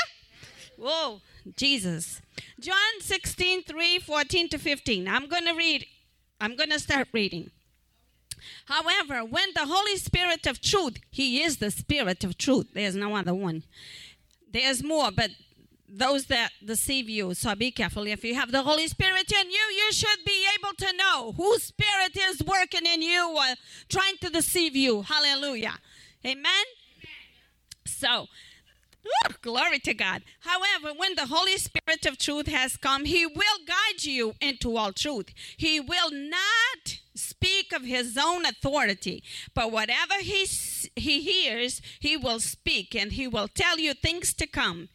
[0.77, 1.21] Whoa,
[1.57, 2.21] Jesus.
[2.61, 5.09] John 16, 3, 14 to 15.
[5.09, 5.87] I'm going to read
[6.41, 7.51] I'm going to start reading.
[8.67, 13.17] However, when the Holy Spirit of truth, He is the Spirit of truth, there's no
[13.17, 13.63] other one.
[14.53, 15.31] There's more, but
[15.89, 18.07] those that deceive you, so be careful.
[18.07, 21.63] If you have the Holy Spirit in you, you should be able to know whose
[21.63, 23.55] spirit is working in you or
[23.89, 25.03] trying to deceive you.
[25.03, 25.75] Hallelujah.
[26.27, 26.65] Amen?
[27.87, 28.27] So,
[29.43, 30.23] Glory to God.
[30.41, 34.93] However, when the Holy Spirit of truth has come, he will guide you into all
[34.93, 35.27] truth.
[35.57, 39.23] He will not speak of his own authority,
[39.55, 40.47] but whatever he,
[40.97, 44.89] he hears, he will speak and he will tell you things to come.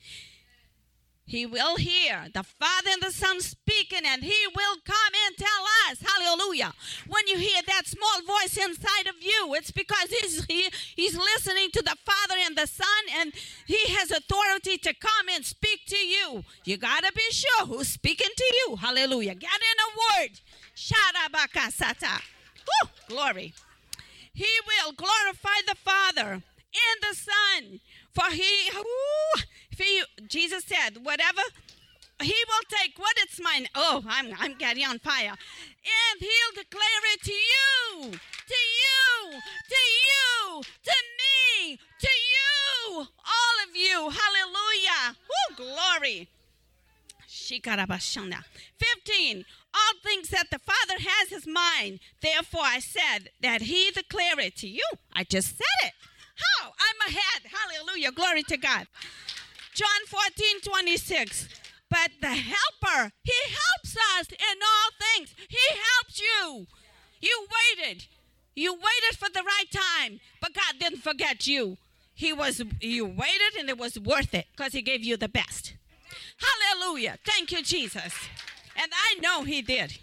[1.29, 5.63] He will hear the Father and the Son speaking, and He will come and tell
[5.87, 6.73] us, Hallelujah.
[7.07, 11.69] When you hear that small voice inside of you, it's because He's he, He's listening
[11.73, 13.31] to the Father and the Son, and
[13.67, 16.43] He has authority to come and speak to you.
[16.65, 18.77] You gotta be sure who's speaking to you.
[18.77, 19.35] Hallelujah.
[19.35, 20.31] Get in a word.
[20.75, 22.23] Sharabakasata.
[22.65, 23.53] Woo, glory.
[24.33, 27.79] He will glorify the Father and the Son.
[28.13, 29.41] For he, ooh,
[30.27, 31.41] Jesus said, whatever
[32.21, 33.67] he will take what it's mine.
[33.75, 35.31] Oh, I'm, I'm getting on fire.
[35.31, 39.39] And he'll declare it to you, to you,
[39.69, 44.09] to you, to me, to you, all of you.
[44.09, 45.15] Hallelujah.
[45.29, 46.27] Woo, glory.
[48.77, 49.45] 15.
[49.73, 51.99] All things that the Father has is mine.
[52.21, 54.83] Therefore I said that he declare it to you.
[55.13, 55.93] I just said it.
[56.35, 56.69] How?
[56.69, 57.43] I'm ahead.
[57.45, 58.11] Hallelujah.
[58.11, 58.87] Glory to God.
[59.79, 61.47] John 14, 26.
[61.89, 65.33] But the helper, he helps us in all things.
[65.47, 66.67] He helps you.
[67.21, 67.47] You
[67.79, 68.05] waited.
[68.55, 71.77] You waited for the right time, but God didn't forget you.
[72.13, 75.75] He was you waited and it was worth it because he gave you the best.
[76.37, 77.17] Hallelujah.
[77.25, 78.13] Thank you, Jesus.
[78.75, 79.97] And I know he did.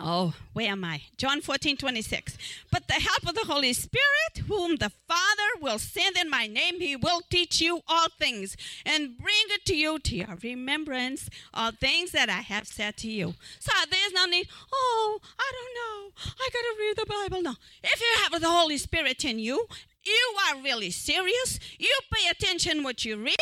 [0.00, 1.02] Oh, where am I?
[1.16, 2.38] John 14, 26.
[2.70, 6.80] But the help of the Holy Spirit, whom the Father will send in my name,
[6.80, 8.56] he will teach you all things
[8.86, 13.08] and bring it to you to your remembrance, all things that I have said to
[13.08, 13.34] you.
[13.58, 16.12] So there's no need, oh, I don't know.
[16.38, 17.42] I got to read the Bible.
[17.42, 17.54] No.
[17.82, 19.66] If you have the Holy Spirit in you,
[20.08, 23.36] you are really serious, you pay attention what you read,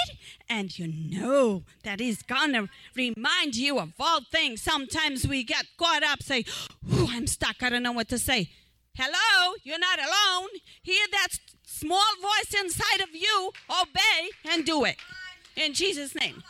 [0.49, 4.63] and you know that he's gonna remind you of all things.
[4.63, 6.45] Sometimes we get caught up, say,
[6.91, 8.51] I'm stuck, I don't know what to say.
[8.95, 10.49] Hello, you're not alone.
[10.83, 11.29] Hear that
[11.65, 14.97] small voice inside of you, obey and do it.
[15.55, 16.43] In Jesus' name.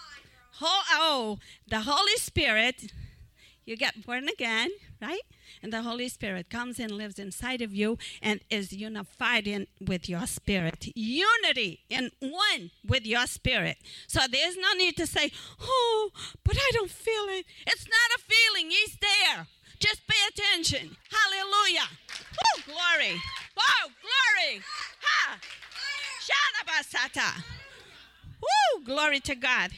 [0.62, 2.92] Oh, oh the Holy Spirit,
[3.64, 4.70] you get born again,
[5.02, 5.22] right?
[5.62, 10.09] And the Holy Spirit comes and lives inside of you and is unified in with
[10.09, 10.88] your spirit.
[10.95, 13.79] Unity in one with your spirit.
[14.07, 16.11] So there's no need to say, "Oh,
[16.45, 18.71] but I don't feel it." It's not a feeling.
[18.71, 19.47] He's there.
[19.79, 20.97] Just pay attention.
[21.11, 21.88] Hallelujah.
[22.45, 23.21] Oh, glory.
[23.57, 24.62] Oh, glory.
[25.03, 25.38] Ha.
[26.27, 27.45] Shalabasata.
[28.40, 29.71] Woo, glory to God.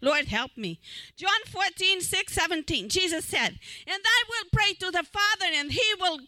[0.00, 0.78] Lord, help me.
[1.16, 2.88] John 14, 6, 17.
[2.88, 6.18] Jesus said, And I will pray to the Father, and he will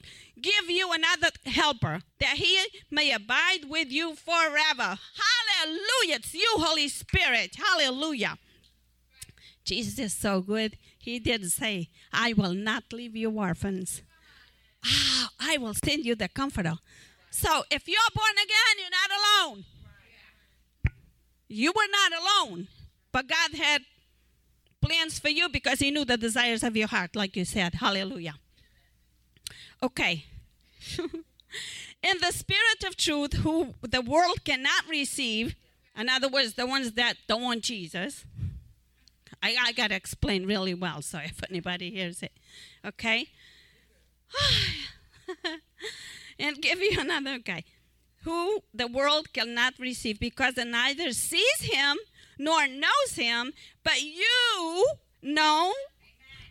[0.41, 2.59] give you another helper, that he
[2.91, 4.99] may abide with you forever.
[5.19, 6.17] Hallelujah.
[6.17, 7.57] It's you, Holy Spirit.
[7.57, 8.39] Hallelujah.
[9.65, 10.79] Jesus is so good.
[10.99, 14.03] He did say, I will not leave you orphans.
[14.85, 16.75] Ah, I will send you the comforter.
[17.31, 19.65] So if you're born again, you're not alone.
[21.49, 22.69] You were not alone,
[23.13, 23.83] but God had
[24.81, 27.75] plans for you because He knew the desires of your heart, like you said.
[27.75, 28.35] Hallelujah.
[29.83, 30.25] Okay.
[30.99, 35.57] In the spirit of truth, who the world cannot receive,
[35.97, 38.25] in other words, the ones that don't want Jesus.
[39.43, 42.33] I, I got to explain really well, so if anybody hears it.
[42.85, 43.29] Okay?
[46.39, 47.65] and give you another guy
[48.23, 51.97] who the world cannot receive because it neither sees him
[52.39, 53.53] nor knows him,
[53.85, 54.87] but you
[55.23, 55.73] know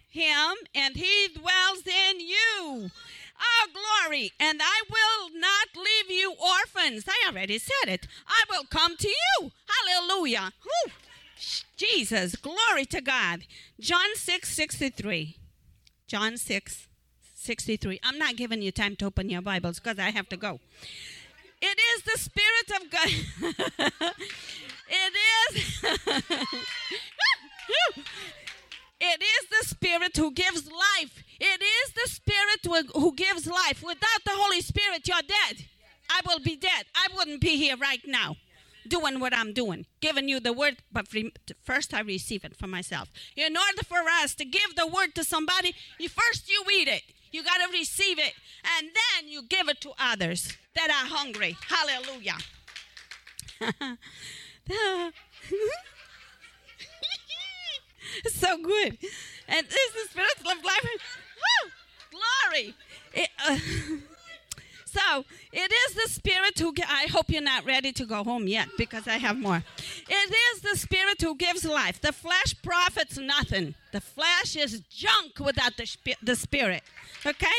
[0.10, 2.92] him and he dwells in you.
[3.40, 4.32] Oh, glory.
[4.40, 7.06] And I will not leave you orphans.
[7.08, 8.08] I already said it.
[8.28, 9.52] I will come to you.
[9.68, 10.52] Hallelujah.
[10.64, 10.92] Whew.
[11.76, 13.44] Jesus, glory to God.
[13.80, 15.38] John 6 63.
[16.08, 16.88] John 6
[17.36, 18.00] 63.
[18.04, 20.60] I'm not giving you time to open your Bibles because I have to go.
[21.62, 23.10] It is the Spirit of God.
[24.90, 25.84] it is.
[29.02, 31.24] it is the Spirit who gives life.
[31.40, 33.82] It is the Spirit who gives life.
[33.84, 35.66] Without the Holy Spirit, you're dead.
[36.10, 36.86] I will be dead.
[36.96, 38.36] I wouldn't be here right now
[38.88, 41.08] doing what I'm doing, giving you the word, but
[41.64, 43.10] first I receive it for myself.
[43.36, 47.02] In order for us to give the word to somebody, you first you eat it.
[47.32, 48.34] You got to receive it,
[48.78, 51.58] and then you give it to others that are hungry.
[51.68, 52.38] Hallelujah.
[58.28, 58.98] so good.
[59.48, 60.86] And this is the spirit of life.
[61.38, 61.72] Woo!
[62.12, 62.76] Glory.
[63.14, 63.58] It, uh,
[64.98, 66.74] so it is the spirit who.
[66.88, 69.64] I hope you're not ready to go home yet because I have more.
[70.10, 72.02] It is the spirit who gives life.
[72.02, 73.76] The flesh profits nothing.
[73.92, 76.84] The flesh is junk without the, the spirit.
[77.26, 77.58] Okay?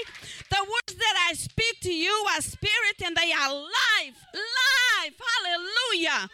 [0.50, 4.18] The words that I speak to you are spirit and they are life.
[4.34, 5.20] Life.
[5.32, 6.28] Hallelujah.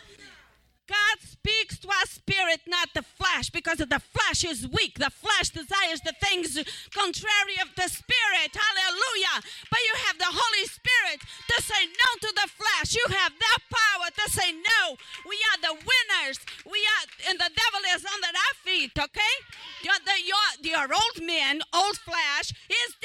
[0.85, 4.99] God speaks to our spirit, not the flesh, because the flesh is weak.
[4.99, 6.61] The flesh desires the things
[6.93, 8.53] contrary of the spirit.
[8.53, 9.41] Hallelujah.
[9.73, 12.93] But you have the Holy Spirit to say no to the flesh.
[12.93, 15.01] You have that power to say no.
[15.25, 16.45] We are the winners.
[16.69, 19.35] We are, and the devil is under our feet, okay?
[19.81, 22.97] Your, the, your, your old man, old flesh, is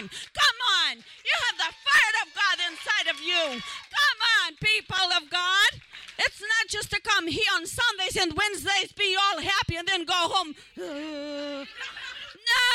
[0.00, 0.96] Come on.
[0.96, 3.60] You have the fire of God inside of you.
[3.60, 5.80] Come on, people of God.
[6.18, 10.04] It's not just to come here on Sundays and Wednesdays, be all happy, and then
[10.04, 10.54] go home.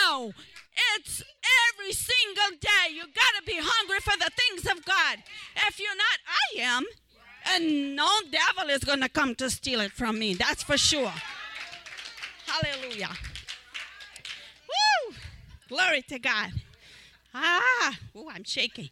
[0.01, 0.33] No.
[0.95, 1.21] It's
[1.73, 2.93] every single day.
[2.93, 5.17] You got to be hungry for the things of God.
[5.67, 6.85] If you're not, I am.
[7.53, 10.33] And no devil is going to come to steal it from me.
[10.35, 11.13] That's for sure.
[12.45, 13.09] Hallelujah.
[14.67, 15.15] Woo!
[15.67, 16.51] Glory to God.
[17.33, 18.89] Ah, oh, I'm shaking.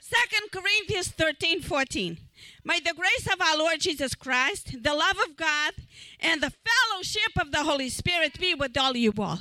[0.00, 2.18] Second Corinthians 13, 14.
[2.64, 5.72] May the grace of our Lord Jesus Christ, the love of God,
[6.20, 9.38] and the fellowship of the Holy Spirit be with all you all.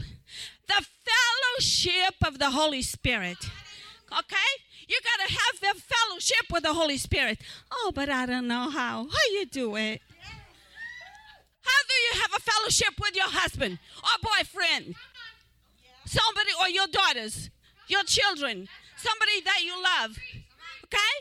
[0.67, 3.38] The fellowship of the Holy Spirit.
[4.12, 4.51] Okay?
[4.88, 7.39] You got to have the fellowship with the Holy Spirit.
[7.71, 9.06] Oh, but I don't know how.
[9.06, 10.01] How you do it?
[11.62, 14.95] How do you have a fellowship with your husband or boyfriend?
[16.06, 17.49] Somebody or your daughters,
[17.93, 20.17] your children, somebody that you love.
[20.86, 21.13] Okay?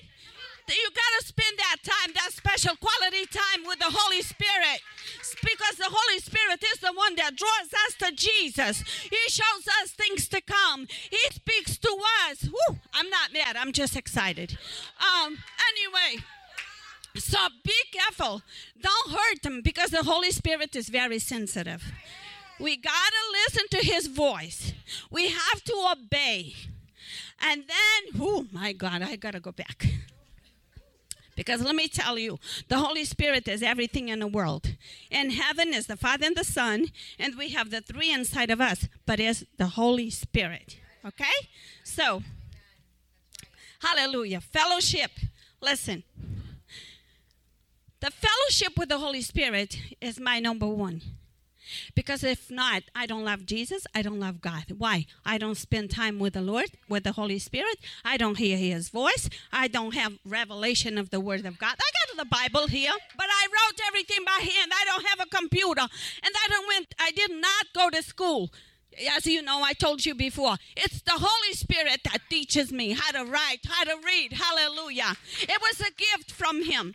[0.68, 4.80] You got to spend that time, that special quality time with the Holy Spirit.
[5.42, 8.82] Because the Holy Spirit is the one that draws us to Jesus.
[9.10, 10.86] He shows us things to come.
[11.10, 12.44] He speaks to us.
[12.44, 13.56] Whew, I'm not mad.
[13.56, 14.56] I'm just excited.
[14.98, 15.36] Um,
[15.68, 16.24] anyway.
[17.16, 18.40] So be careful.
[18.80, 21.82] Don't hurt them because the Holy Spirit is very sensitive.
[22.62, 24.72] We got to listen to his voice.
[25.10, 26.54] We have to obey.
[27.40, 29.86] And then, oh my God, I got to go back.
[31.34, 32.38] Because let me tell you,
[32.68, 34.76] the Holy Spirit is everything in the world.
[35.10, 36.86] In heaven is the Father and the Son,
[37.18, 40.76] and we have the three inside of us, but it's the Holy Spirit.
[41.04, 41.48] Okay?
[41.82, 42.22] So,
[43.80, 44.40] hallelujah.
[44.40, 45.10] Fellowship.
[45.60, 46.04] Listen.
[47.98, 51.02] The fellowship with the Holy Spirit is my number one.
[51.94, 53.86] Because if not, I don't love Jesus.
[53.94, 54.64] I don't love God.
[54.76, 55.06] Why?
[55.24, 57.78] I don't spend time with the Lord, with the Holy Spirit.
[58.04, 59.28] I don't hear His voice.
[59.52, 61.76] I don't have revelation of the Word of God.
[61.78, 64.72] I got the Bible here, but I wrote everything by hand.
[64.74, 66.94] I don't have a computer, and I don't went.
[66.98, 68.50] I did not go to school.
[69.16, 73.10] As you know, I told you before, it's the Holy Spirit that teaches me how
[73.12, 74.34] to write, how to read.
[74.34, 75.16] Hallelujah.
[75.40, 76.94] It was a gift from Him.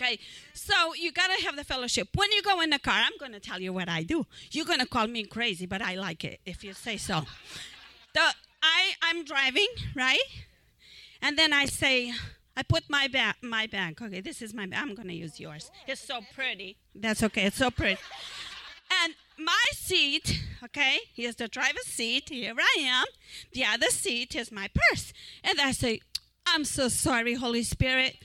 [0.00, 0.18] Okay,
[0.52, 2.08] so you got to have the fellowship.
[2.14, 4.26] When you go in the car, I'm going to tell you what I do.
[4.50, 7.22] You're going to call me crazy, but I like it if you say so.
[8.12, 8.20] The
[8.62, 10.20] I I'm driving, right?
[11.22, 12.12] And then I say,
[12.56, 14.00] I put my bag, my bag.
[14.00, 14.80] Okay, this is my bag.
[14.82, 15.70] I'm going to use yours.
[15.86, 16.76] It's so pretty.
[16.94, 17.44] That's okay.
[17.44, 18.00] It's so pretty.
[19.02, 22.28] And my seat, okay, here's the driver's seat.
[22.28, 23.06] Here I am.
[23.52, 25.12] The other seat is my purse.
[25.42, 26.00] And I say,
[26.46, 28.16] I'm so sorry, Holy Spirit.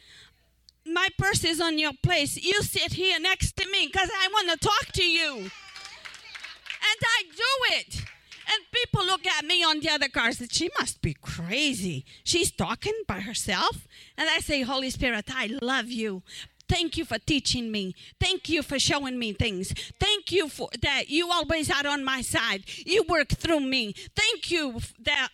[0.85, 2.37] My purse is on your place.
[2.37, 5.37] You sit here next to me because I want to talk to you.
[5.37, 8.05] And I do it.
[8.53, 12.05] And people look at me on the other cars and she must be crazy.
[12.23, 13.87] She's talking by herself.
[14.17, 16.23] And I say, Holy Spirit, I love you.
[16.67, 17.95] Thank you for teaching me.
[18.19, 19.73] Thank you for showing me things.
[19.99, 22.63] Thank you for that you always are on my side.
[22.85, 23.93] You work through me.
[24.15, 25.29] Thank you that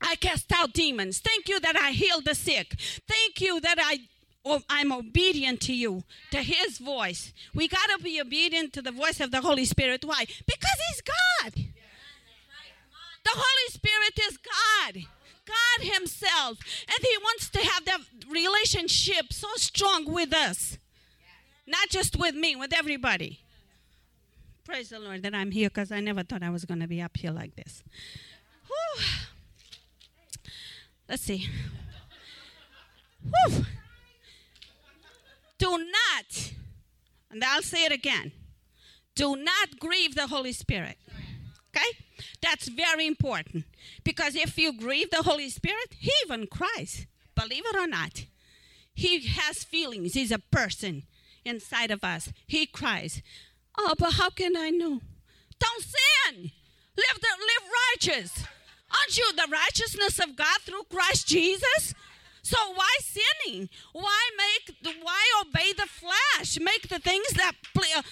[0.00, 1.20] I cast out demons.
[1.20, 2.74] Thank you that I heal the sick.
[3.08, 4.00] Thank you that I
[4.68, 7.32] I'm obedient to you, to His voice.
[7.54, 10.04] We got to be obedient to the voice of the Holy Spirit.
[10.04, 10.24] Why?
[10.46, 11.54] Because He's God.
[13.24, 15.04] The Holy Spirit is God.
[15.46, 16.58] God Himself.
[16.88, 20.78] And He wants to have that relationship so strong with us.
[21.66, 23.40] Not just with me, with everybody.
[24.64, 27.00] Praise the Lord that I'm here because I never thought I was going to be
[27.00, 27.82] up here like this.
[28.66, 29.04] Whew.
[31.08, 31.48] Let's see.
[33.22, 33.66] Whew.
[35.62, 36.52] Do not,
[37.30, 38.32] and I'll say it again,
[39.14, 40.96] do not grieve the Holy Spirit.
[41.68, 41.86] Okay?
[42.40, 43.66] That's very important.
[44.02, 47.06] Because if you grieve the Holy Spirit, He even cries.
[47.36, 48.24] Believe it or not.
[48.92, 50.14] He has feelings.
[50.14, 51.04] He's a person
[51.44, 52.32] inside of us.
[52.48, 53.22] He cries.
[53.78, 55.00] Oh, but how can I know?
[55.60, 56.50] Don't sin.
[56.96, 58.44] Live, the, live righteous.
[58.90, 61.94] Aren't you the righteousness of God through Christ Jesus?
[62.42, 63.68] So why sinning?
[63.92, 64.76] Why make?
[65.02, 66.58] Why obey the flesh?
[66.60, 68.02] Make the things that uh,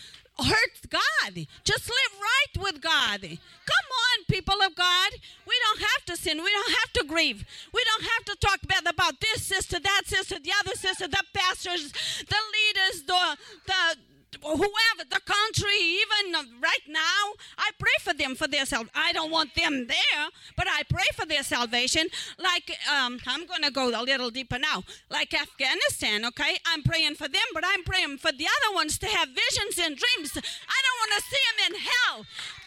[0.42, 1.46] hurt God.
[1.64, 3.20] Just live right with God.
[3.20, 5.12] Come on, people of God.
[5.46, 6.42] We don't have to sin.
[6.42, 7.44] We don't have to grieve.
[7.74, 11.24] We don't have to talk bad about this sister, that sister, the other sister, the
[11.34, 18.34] pastors, the leaders, the the whoever, the country, even right now, I pray for them
[18.34, 18.92] for their salvation.
[18.94, 20.24] I don't want them there,
[20.56, 22.08] but I pray for their salvation.
[22.38, 24.84] Like, um, I'm going to go a little deeper now.
[25.10, 26.58] Like Afghanistan, okay?
[26.66, 29.96] I'm praying for them, but I'm praying for the other ones to have visions and
[29.96, 30.32] dreams.
[30.36, 32.26] I don't want to see them in hell,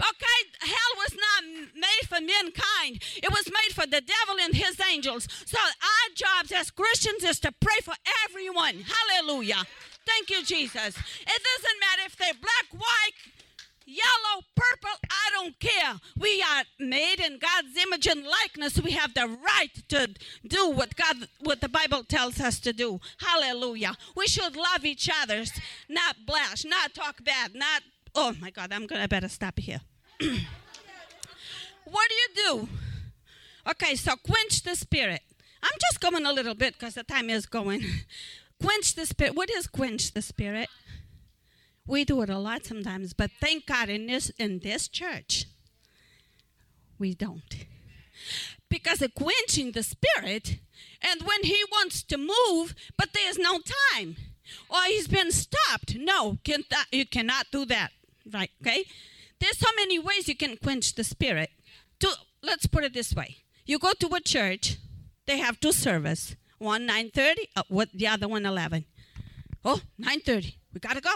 [0.10, 0.40] okay?
[0.62, 5.28] Hell was not made for mankind, it was made for the devil and his angels.
[5.46, 7.96] So, our jobs as Christians is to pray for
[8.26, 8.84] everyone.
[8.86, 9.64] Hallelujah.
[10.06, 10.96] Thank you, Jesus.
[10.98, 13.34] It doesn't matter if they're black, white,
[13.86, 16.00] yellow, purple, I don't care.
[16.18, 18.82] We are made in God's image and likeness.
[18.82, 20.10] We have the right to
[20.48, 23.00] do what God what the Bible tells us to do.
[23.18, 23.96] Hallelujah.
[24.16, 25.44] We should love each other,
[25.90, 27.84] not blash, not talk bad, not
[28.16, 29.82] oh my God, I'm gonna better stop here.
[30.20, 32.70] what do you do?
[33.70, 35.22] Okay, so quench the spirit.
[35.62, 37.82] I'm just going a little bit because the time is going.
[38.64, 39.36] Quench the spirit.
[39.36, 40.70] What is quench the spirit?
[41.86, 45.48] We do it a lot sometimes, but thank God in this in this church,
[46.98, 47.66] we don't.
[48.70, 50.60] Because of quenching the spirit,
[51.02, 53.60] and when he wants to move, but there's no
[53.94, 54.16] time,
[54.70, 55.98] or he's been stopped.
[55.98, 57.90] No, can th- you cannot do that.
[58.32, 58.52] Right?
[58.62, 58.86] Okay.
[59.40, 61.50] There's so many ways you can quench the spirit.
[62.00, 62.10] To,
[62.42, 64.78] let's put it this way: you go to a church,
[65.26, 68.86] they have two service one 9.30, uh, what, the other one 11.
[69.66, 71.16] Oh, 9.30, we got to go.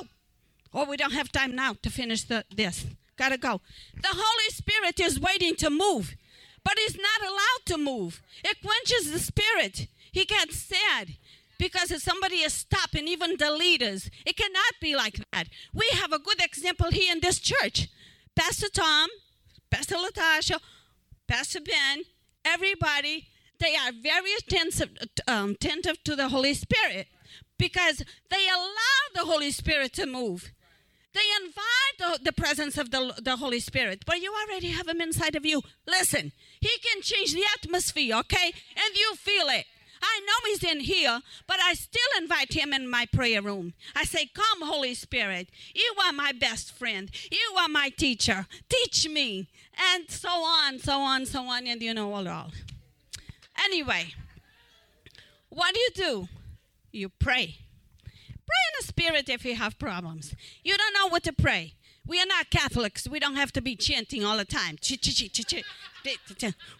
[0.74, 2.86] Oh, we don't have time now to finish the, this.
[3.18, 3.62] Got to go.
[3.96, 6.16] The Holy Spirit is waiting to move,
[6.64, 8.22] but he's not allowed to move.
[8.44, 9.88] It quenches the spirit.
[10.12, 11.16] He gets sad
[11.58, 15.48] because if somebody is stopping, even the leaders, it cannot be like that.
[15.74, 17.88] We have a good example here in this church.
[18.36, 19.10] Pastor Tom,
[19.72, 20.60] Pastor Latasha,
[21.28, 22.04] Pastor Ben,
[22.46, 23.28] everybody
[23.60, 24.90] they are very attentive,
[25.28, 27.08] um, attentive to the Holy Spirit
[27.58, 30.52] because they allow the Holy Spirit to move.
[31.14, 35.02] They invite the, the presence of the, the Holy Spirit, but you already have Him
[35.02, 35.62] inside of you.
[35.88, 38.52] Listen, He can change the atmosphere, okay?
[38.76, 39.66] And you feel it.
[40.00, 43.74] I know he's in here, but I still invite him in my prayer room.
[43.96, 45.50] I say, Come, Holy Spirit.
[45.74, 47.10] You are my best friend.
[47.32, 48.46] You are my teacher.
[48.70, 49.48] Teach me.
[49.94, 52.28] And so on, so on, so on, and you know all.
[52.28, 52.52] all.
[53.64, 54.14] Anyway,
[55.50, 56.28] what do you do?
[56.92, 57.58] You pray.
[58.04, 60.34] Pray in the spirit if you have problems.
[60.64, 61.74] You don't know what to pray.
[62.08, 63.08] We are not Catholics.
[63.08, 64.78] We don't have to be chanting all the time.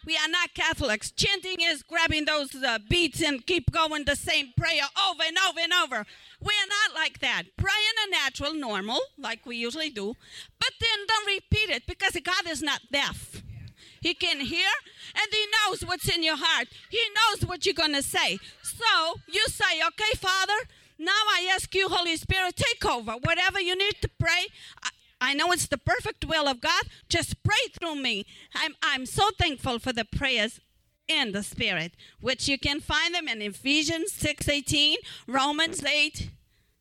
[0.06, 1.10] We are not Catholics.
[1.10, 5.60] Chanting is grabbing those uh, beats and keep going the same prayer over and over
[5.60, 6.06] and over.
[6.40, 7.42] We are not like that.
[7.58, 10.16] Pray in a natural, normal, like we usually do,
[10.58, 13.42] but then don't repeat it because God is not deaf.
[14.00, 14.68] He can hear
[15.14, 16.68] and He knows what's in your heart.
[16.90, 18.38] He knows what you're going to say.
[18.62, 20.68] So you say, Okay, Father,
[20.98, 23.12] now I ask you, Holy Spirit, take over.
[23.22, 24.48] Whatever you need to pray,
[24.82, 24.90] I,
[25.20, 26.84] I know it's the perfect will of God.
[27.08, 28.26] Just pray through me.
[28.54, 30.60] I'm, I'm so thankful for the prayers
[31.08, 34.96] in the Spirit, which you can find them in Ephesians 6.18,
[35.26, 36.30] Romans 8,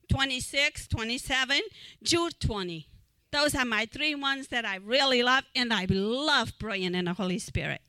[0.10, 1.62] 26, 27,
[2.04, 2.88] Jude 20.
[3.32, 7.14] Those are my three ones that I really love, and I love praying in the
[7.14, 7.82] Holy Spirit.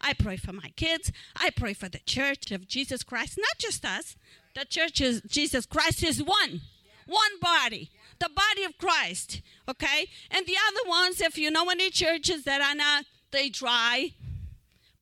[0.00, 1.10] I pray for my kids.
[1.36, 4.16] I pray for the church of Jesus Christ, not just us.
[4.54, 6.60] The church is Jesus Christ is one,
[7.06, 9.42] one body the body of Christ.
[9.68, 10.06] Okay?
[10.30, 14.12] And the other ones, if you know any churches that are not, they dry,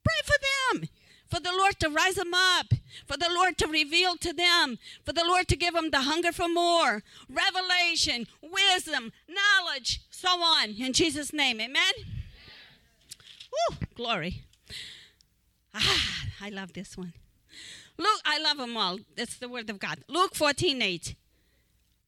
[0.04, 0.88] pray for them.
[1.32, 2.74] For the Lord to rise them up,
[3.06, 6.30] for the Lord to reveal to them, for the Lord to give them the hunger
[6.30, 10.74] for more, revelation, wisdom, knowledge, so on.
[10.78, 11.94] In Jesus' name, amen.
[13.50, 14.42] Woo, glory.
[15.74, 17.14] Ah, I love this one.
[17.96, 18.98] Luke, I love them all.
[19.16, 20.00] It's the word of God.
[20.08, 21.14] Luke 14 8.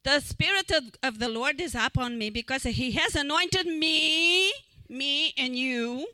[0.03, 4.53] The Spirit of, of the Lord is upon me because He has anointed me,
[4.91, 6.09] me and you,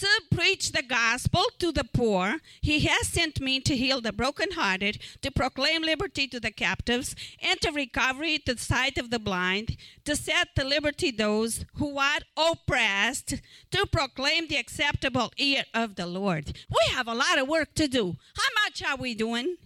[0.00, 2.36] to preach the gospel to the poor.
[2.62, 7.60] He has sent me to heal the brokenhearted, to proclaim liberty to the captives, and
[7.60, 9.76] to recovery to the sight of the blind,
[10.06, 13.34] to set the liberty those who are oppressed,
[13.70, 16.56] to proclaim the acceptable year of the Lord.
[16.70, 18.16] We have a lot of work to do.
[18.36, 19.56] How much are we doing?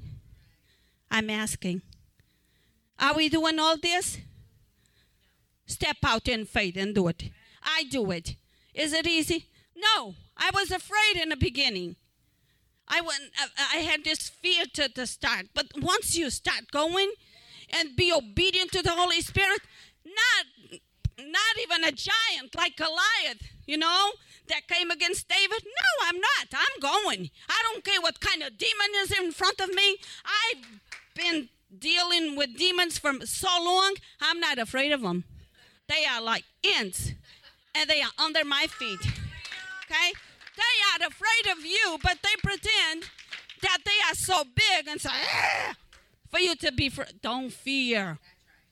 [1.11, 1.83] I'm asking.
[2.99, 4.19] Are we doing all this?
[5.67, 7.31] Step out in faith and do it.
[7.63, 8.35] I do it.
[8.75, 9.47] Is it easy?
[9.77, 10.15] No.
[10.37, 11.97] I was afraid in the beginning.
[12.87, 15.47] I went, uh, I had this fear to, to start.
[15.55, 17.13] But once you start going
[17.71, 19.61] and be obedient to the Holy Spirit,
[20.05, 20.81] not
[21.17, 24.13] not even a giant like Goliath, you know,
[24.49, 25.65] that came against David.
[25.65, 26.49] No, I'm not.
[26.53, 27.31] I'm going.
[27.49, 29.97] I don't care what kind of demon is in front of me.
[30.25, 30.81] I've
[31.15, 31.49] been
[31.79, 35.25] dealing with demons for so long, I'm not afraid of them.
[35.89, 36.45] They are like
[36.79, 37.13] ants,
[37.75, 39.01] and they are under my feet.
[39.85, 40.13] Okay?
[40.57, 43.05] They are afraid of you, but they pretend
[43.63, 45.75] that they are so big and say, ah,
[46.31, 48.19] for you to be, fr- don't fear.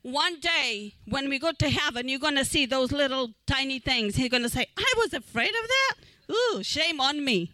[0.03, 4.19] One day, when we go to heaven, you're going to see those little tiny things.
[4.19, 6.35] You're going to say, I was afraid of that?
[6.35, 7.53] Ooh, shame on me.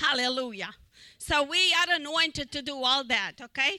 [0.00, 0.70] Hallelujah.
[1.18, 3.78] So we are anointed to do all that, okay?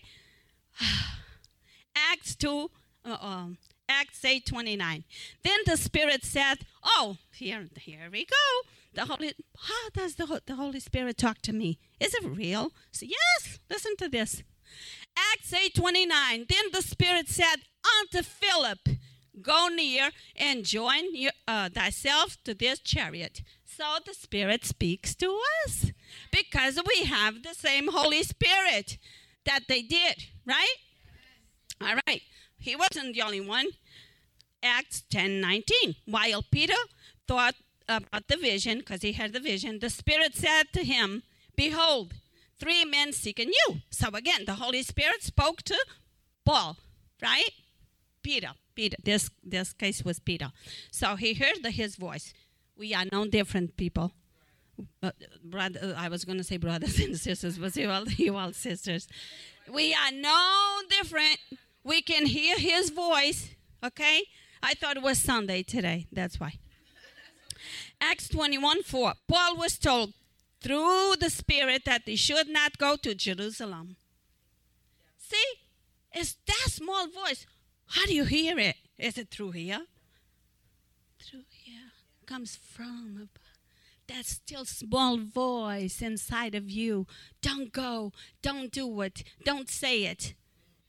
[1.96, 2.72] Acts 2,
[3.04, 3.58] uh, um,
[3.92, 5.04] Acts 8 29.
[5.44, 8.70] Then the Spirit said, Oh, here, here we go.
[8.94, 9.34] The Holy,
[9.68, 11.78] how does the, the Holy Spirit talk to me?
[12.00, 12.72] Is it real?
[12.92, 14.44] So, yes, listen to this.
[15.34, 16.46] Acts 8 29.
[16.48, 17.58] Then the Spirit said
[18.00, 18.80] unto Philip,
[19.42, 21.04] Go near and join
[21.48, 23.42] uh, thyself to this chariot.
[23.66, 25.92] So the Spirit speaks to us
[26.32, 28.98] because we have the same Holy Spirit
[29.46, 30.76] that they did, right?
[31.82, 32.22] All right.
[32.58, 33.68] He wasn't the only one.
[34.64, 35.96] Acts 10 19.
[36.06, 36.82] While Peter
[37.28, 37.56] thought
[37.88, 41.24] about the vision, because he had the vision, the Spirit said to him,
[41.56, 42.14] Behold,
[42.60, 43.82] three men seeking you.
[43.90, 45.78] So again, the Holy Spirit spoke to
[46.46, 46.78] Paul,
[47.22, 47.50] right?
[48.24, 48.52] Peter.
[48.76, 48.98] Peter.
[49.04, 50.52] This this case was Peter.
[50.92, 52.34] So he heard the, his voice.
[52.78, 54.12] We are no different people.
[55.04, 55.12] Uh,
[55.44, 59.08] brother, I was going to say brothers and sisters, but you all, you all sisters.
[59.72, 61.38] We are no different.
[61.84, 63.50] We can hear his voice,
[63.84, 64.24] okay?
[64.64, 66.08] I thought it was Sunday today.
[66.12, 66.60] That's why.
[68.00, 69.14] Acts 21 4.
[69.28, 70.14] Paul was told
[70.62, 73.96] through the Spirit that he should not go to Jerusalem.
[75.18, 75.54] See?
[76.14, 77.46] It's that small voice.
[77.88, 78.76] How do you hear it?
[78.98, 79.86] Is it through here?
[81.20, 81.92] Through here.
[82.26, 83.30] Comes from above.
[84.08, 87.08] That still small voice inside of you.
[87.42, 88.12] Don't go.
[88.42, 89.24] Don't do it.
[89.46, 90.34] Don't say it.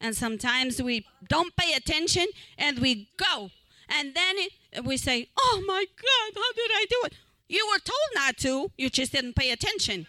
[0.01, 2.27] And sometimes we don't pay attention
[2.59, 3.51] and we go.
[3.89, 7.15] And then it, we say, Oh my God, how did I do it?
[7.49, 10.07] You were told not to, you just didn't pay attention.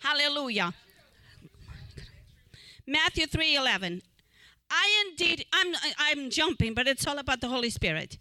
[0.00, 0.74] Hallelujah.
[2.86, 4.02] Matthew 3:11.
[4.70, 8.18] I indeed I'm I'm jumping, but it's all about the Holy Spirit.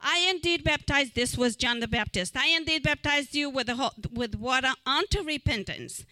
[0.00, 2.36] I indeed baptized this was John the Baptist.
[2.36, 6.04] I indeed baptized you with the with water unto repentance.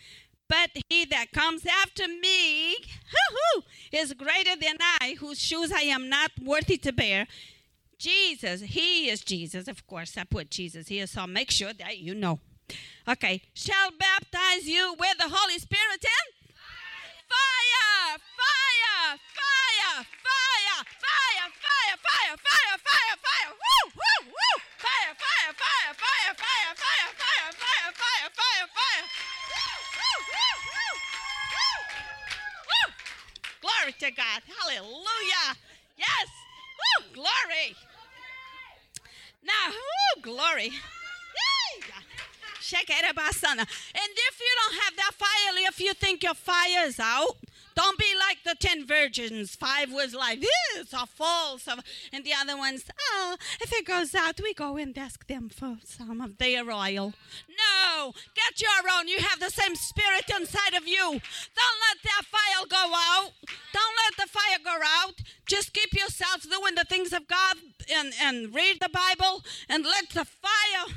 [0.48, 2.76] But he that comes after me
[3.92, 7.26] is greater than I, whose shoes I am not worthy to bear.
[7.98, 10.16] Jesus, he is Jesus, of course.
[10.16, 12.38] I put Jesus here, so I'll make sure that you know.
[13.08, 16.37] Okay, shall baptize you with the Holy Spirit and
[33.78, 35.56] Glory to God, Hallelujah,
[35.96, 36.28] yes,
[36.78, 37.76] woo, glory.
[39.44, 40.70] Now, woo, glory.
[40.70, 41.82] Yay.
[42.60, 43.60] Shekerabasana.
[43.60, 47.36] And if you don't have that fire, if you think your fire is out,
[47.78, 49.54] don't be like the ten virgins.
[49.54, 51.68] Five was like this or false,
[52.12, 55.76] and the other ones, oh, if it goes out, we go and ask them for
[55.84, 57.14] some of their oil.
[57.48, 59.06] No, get your own.
[59.06, 61.04] You have the same spirit inside of you.
[61.04, 63.30] Don't let that fire go out.
[63.72, 65.14] Don't let the fire go out.
[65.46, 67.58] Just keep yourself doing the things of God
[67.94, 70.92] and, and read the Bible and let the fire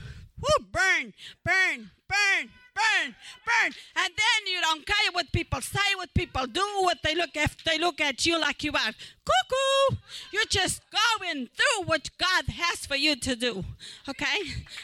[0.71, 1.13] burn,
[1.45, 3.15] burn, burn, burn,
[3.45, 3.71] burn.
[3.95, 7.55] And then you don't care what people say, what people do, what they look at.
[7.65, 8.93] They look at you like you are
[9.25, 9.97] cuckoo.
[10.31, 13.63] You're just going through what God has for you to do.
[14.07, 14.37] Okay?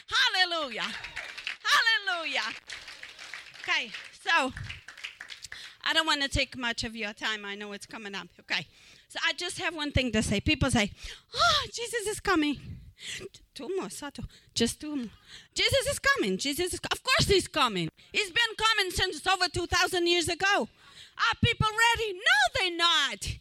[0.08, 0.86] Hallelujah.
[1.62, 2.54] Hallelujah.
[3.62, 3.90] Okay,
[4.22, 4.52] so
[5.84, 7.44] I don't want to take much of your time.
[7.44, 8.28] I know it's coming up.
[8.40, 8.66] Okay.
[9.08, 10.40] So I just have one thing to say.
[10.40, 10.90] People say,
[11.34, 12.58] Oh, Jesus is coming.
[13.58, 14.22] Two more, Sato.
[14.54, 15.10] Just two more.
[15.52, 16.38] Jesus is coming.
[16.38, 17.88] Jesus is, of course, he's coming.
[18.12, 20.46] He's been coming since over 2,000 years ago.
[21.18, 22.12] Are people ready?
[22.12, 23.36] No, they're not.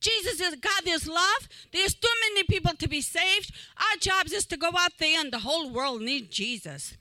[0.00, 1.48] Jesus is God is love.
[1.72, 3.54] There's too many people to be saved.
[3.76, 6.96] Our job is to go out there and the whole world needs Jesus.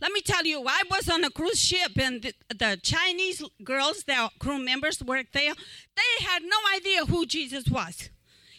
[0.00, 4.04] Let me tell you, I was on a cruise ship and the, the Chinese girls,
[4.04, 8.08] their crew members worked there, they had no idea who Jesus was.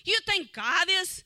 [0.05, 1.23] You think God is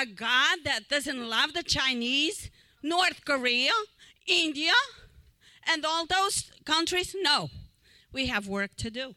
[0.00, 2.50] a God that doesn't love the Chinese,
[2.82, 3.72] North Korea,
[4.26, 4.72] India,
[5.68, 7.14] and all those countries?
[7.20, 7.50] No.
[8.12, 9.14] We have work to do.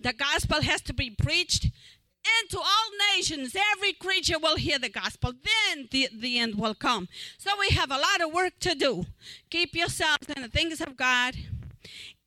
[0.00, 3.56] The gospel has to be preached and to all nations.
[3.72, 5.32] Every creature will hear the gospel.
[5.32, 7.08] Then the, the end will come.
[7.38, 9.06] So we have a lot of work to do.
[9.50, 11.36] Keep yourselves in the things of God.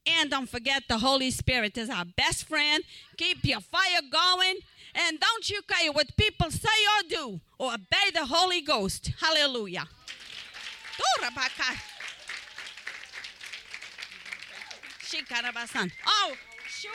[0.06, 2.84] And don't forget the Holy Spirit is our best friend.
[3.18, 4.56] Keep your fire going.
[4.94, 9.12] And don't you care what people say or do, or obey the Holy Ghost.
[9.20, 9.88] Hallelujah.
[16.06, 16.34] Oh,
[16.68, 16.92] sure.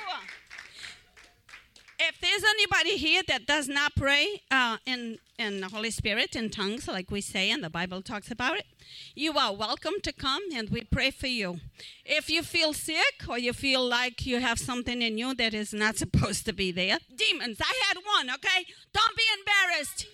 [1.98, 6.50] If there's anybody here that does not pray uh, in in the Holy Spirit in
[6.50, 8.66] tongues, like we say and the Bible talks about it,
[9.14, 11.60] you are welcome to come and we pray for you.
[12.04, 15.72] If you feel sick or you feel like you have something in you that is
[15.72, 17.58] not supposed to be there, demons.
[17.60, 18.34] I had one.
[18.34, 20.06] Okay, don't be embarrassed.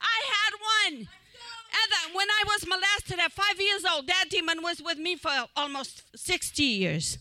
[0.00, 1.08] I had one.
[1.70, 5.16] And then when I was molested at five years old, that demon was with me
[5.16, 7.18] for almost 60 years.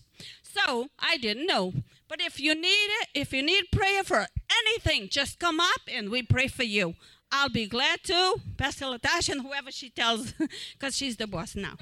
[0.53, 1.73] So I didn't know.
[2.07, 4.27] But if you need it, if you need prayer for
[4.65, 6.95] anything, just come up and we pray for you.
[7.31, 10.33] I'll be glad to, Pastor Latasha and whoever she tells,
[10.73, 11.75] because she's the boss now.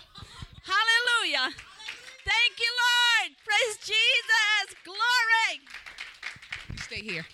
[0.63, 1.53] Hallelujah.
[2.25, 3.37] Thank you, Lord.
[3.45, 4.75] Praise Jesus.
[4.83, 5.61] Glory.
[6.81, 7.25] Stay here.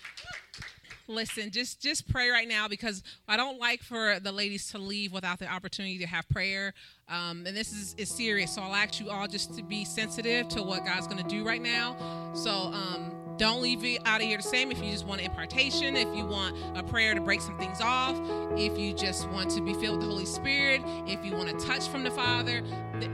[1.12, 5.12] Listen, just just pray right now because I don't like for the ladies to leave
[5.12, 6.72] without the opportunity to have prayer.
[7.08, 10.48] Um, and this is, is serious, so I'll ask you all just to be sensitive
[10.48, 12.32] to what God's going to do right now.
[12.34, 14.70] So um, don't leave it out of here the same.
[14.70, 17.80] If you just want an impartation, if you want a prayer to break some things
[17.80, 18.16] off,
[18.56, 21.66] if you just want to be filled with the Holy Spirit, if you want a
[21.66, 22.60] touch from the Father,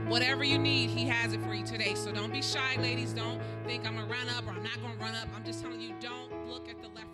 [0.07, 1.95] whatever you need, He has it for you today.
[1.95, 3.13] So don't be shy, ladies.
[3.13, 5.27] Don't think I'm gonna run up or I'm not gonna run up.
[5.35, 7.08] I'm just telling you, don't look at the left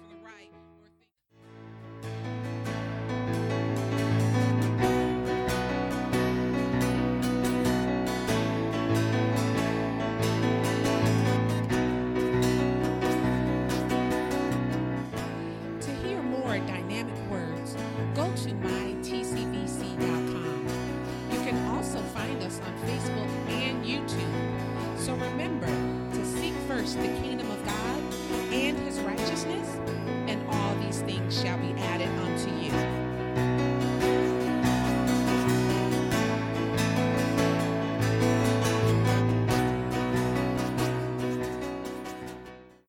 [31.29, 32.24] shall be added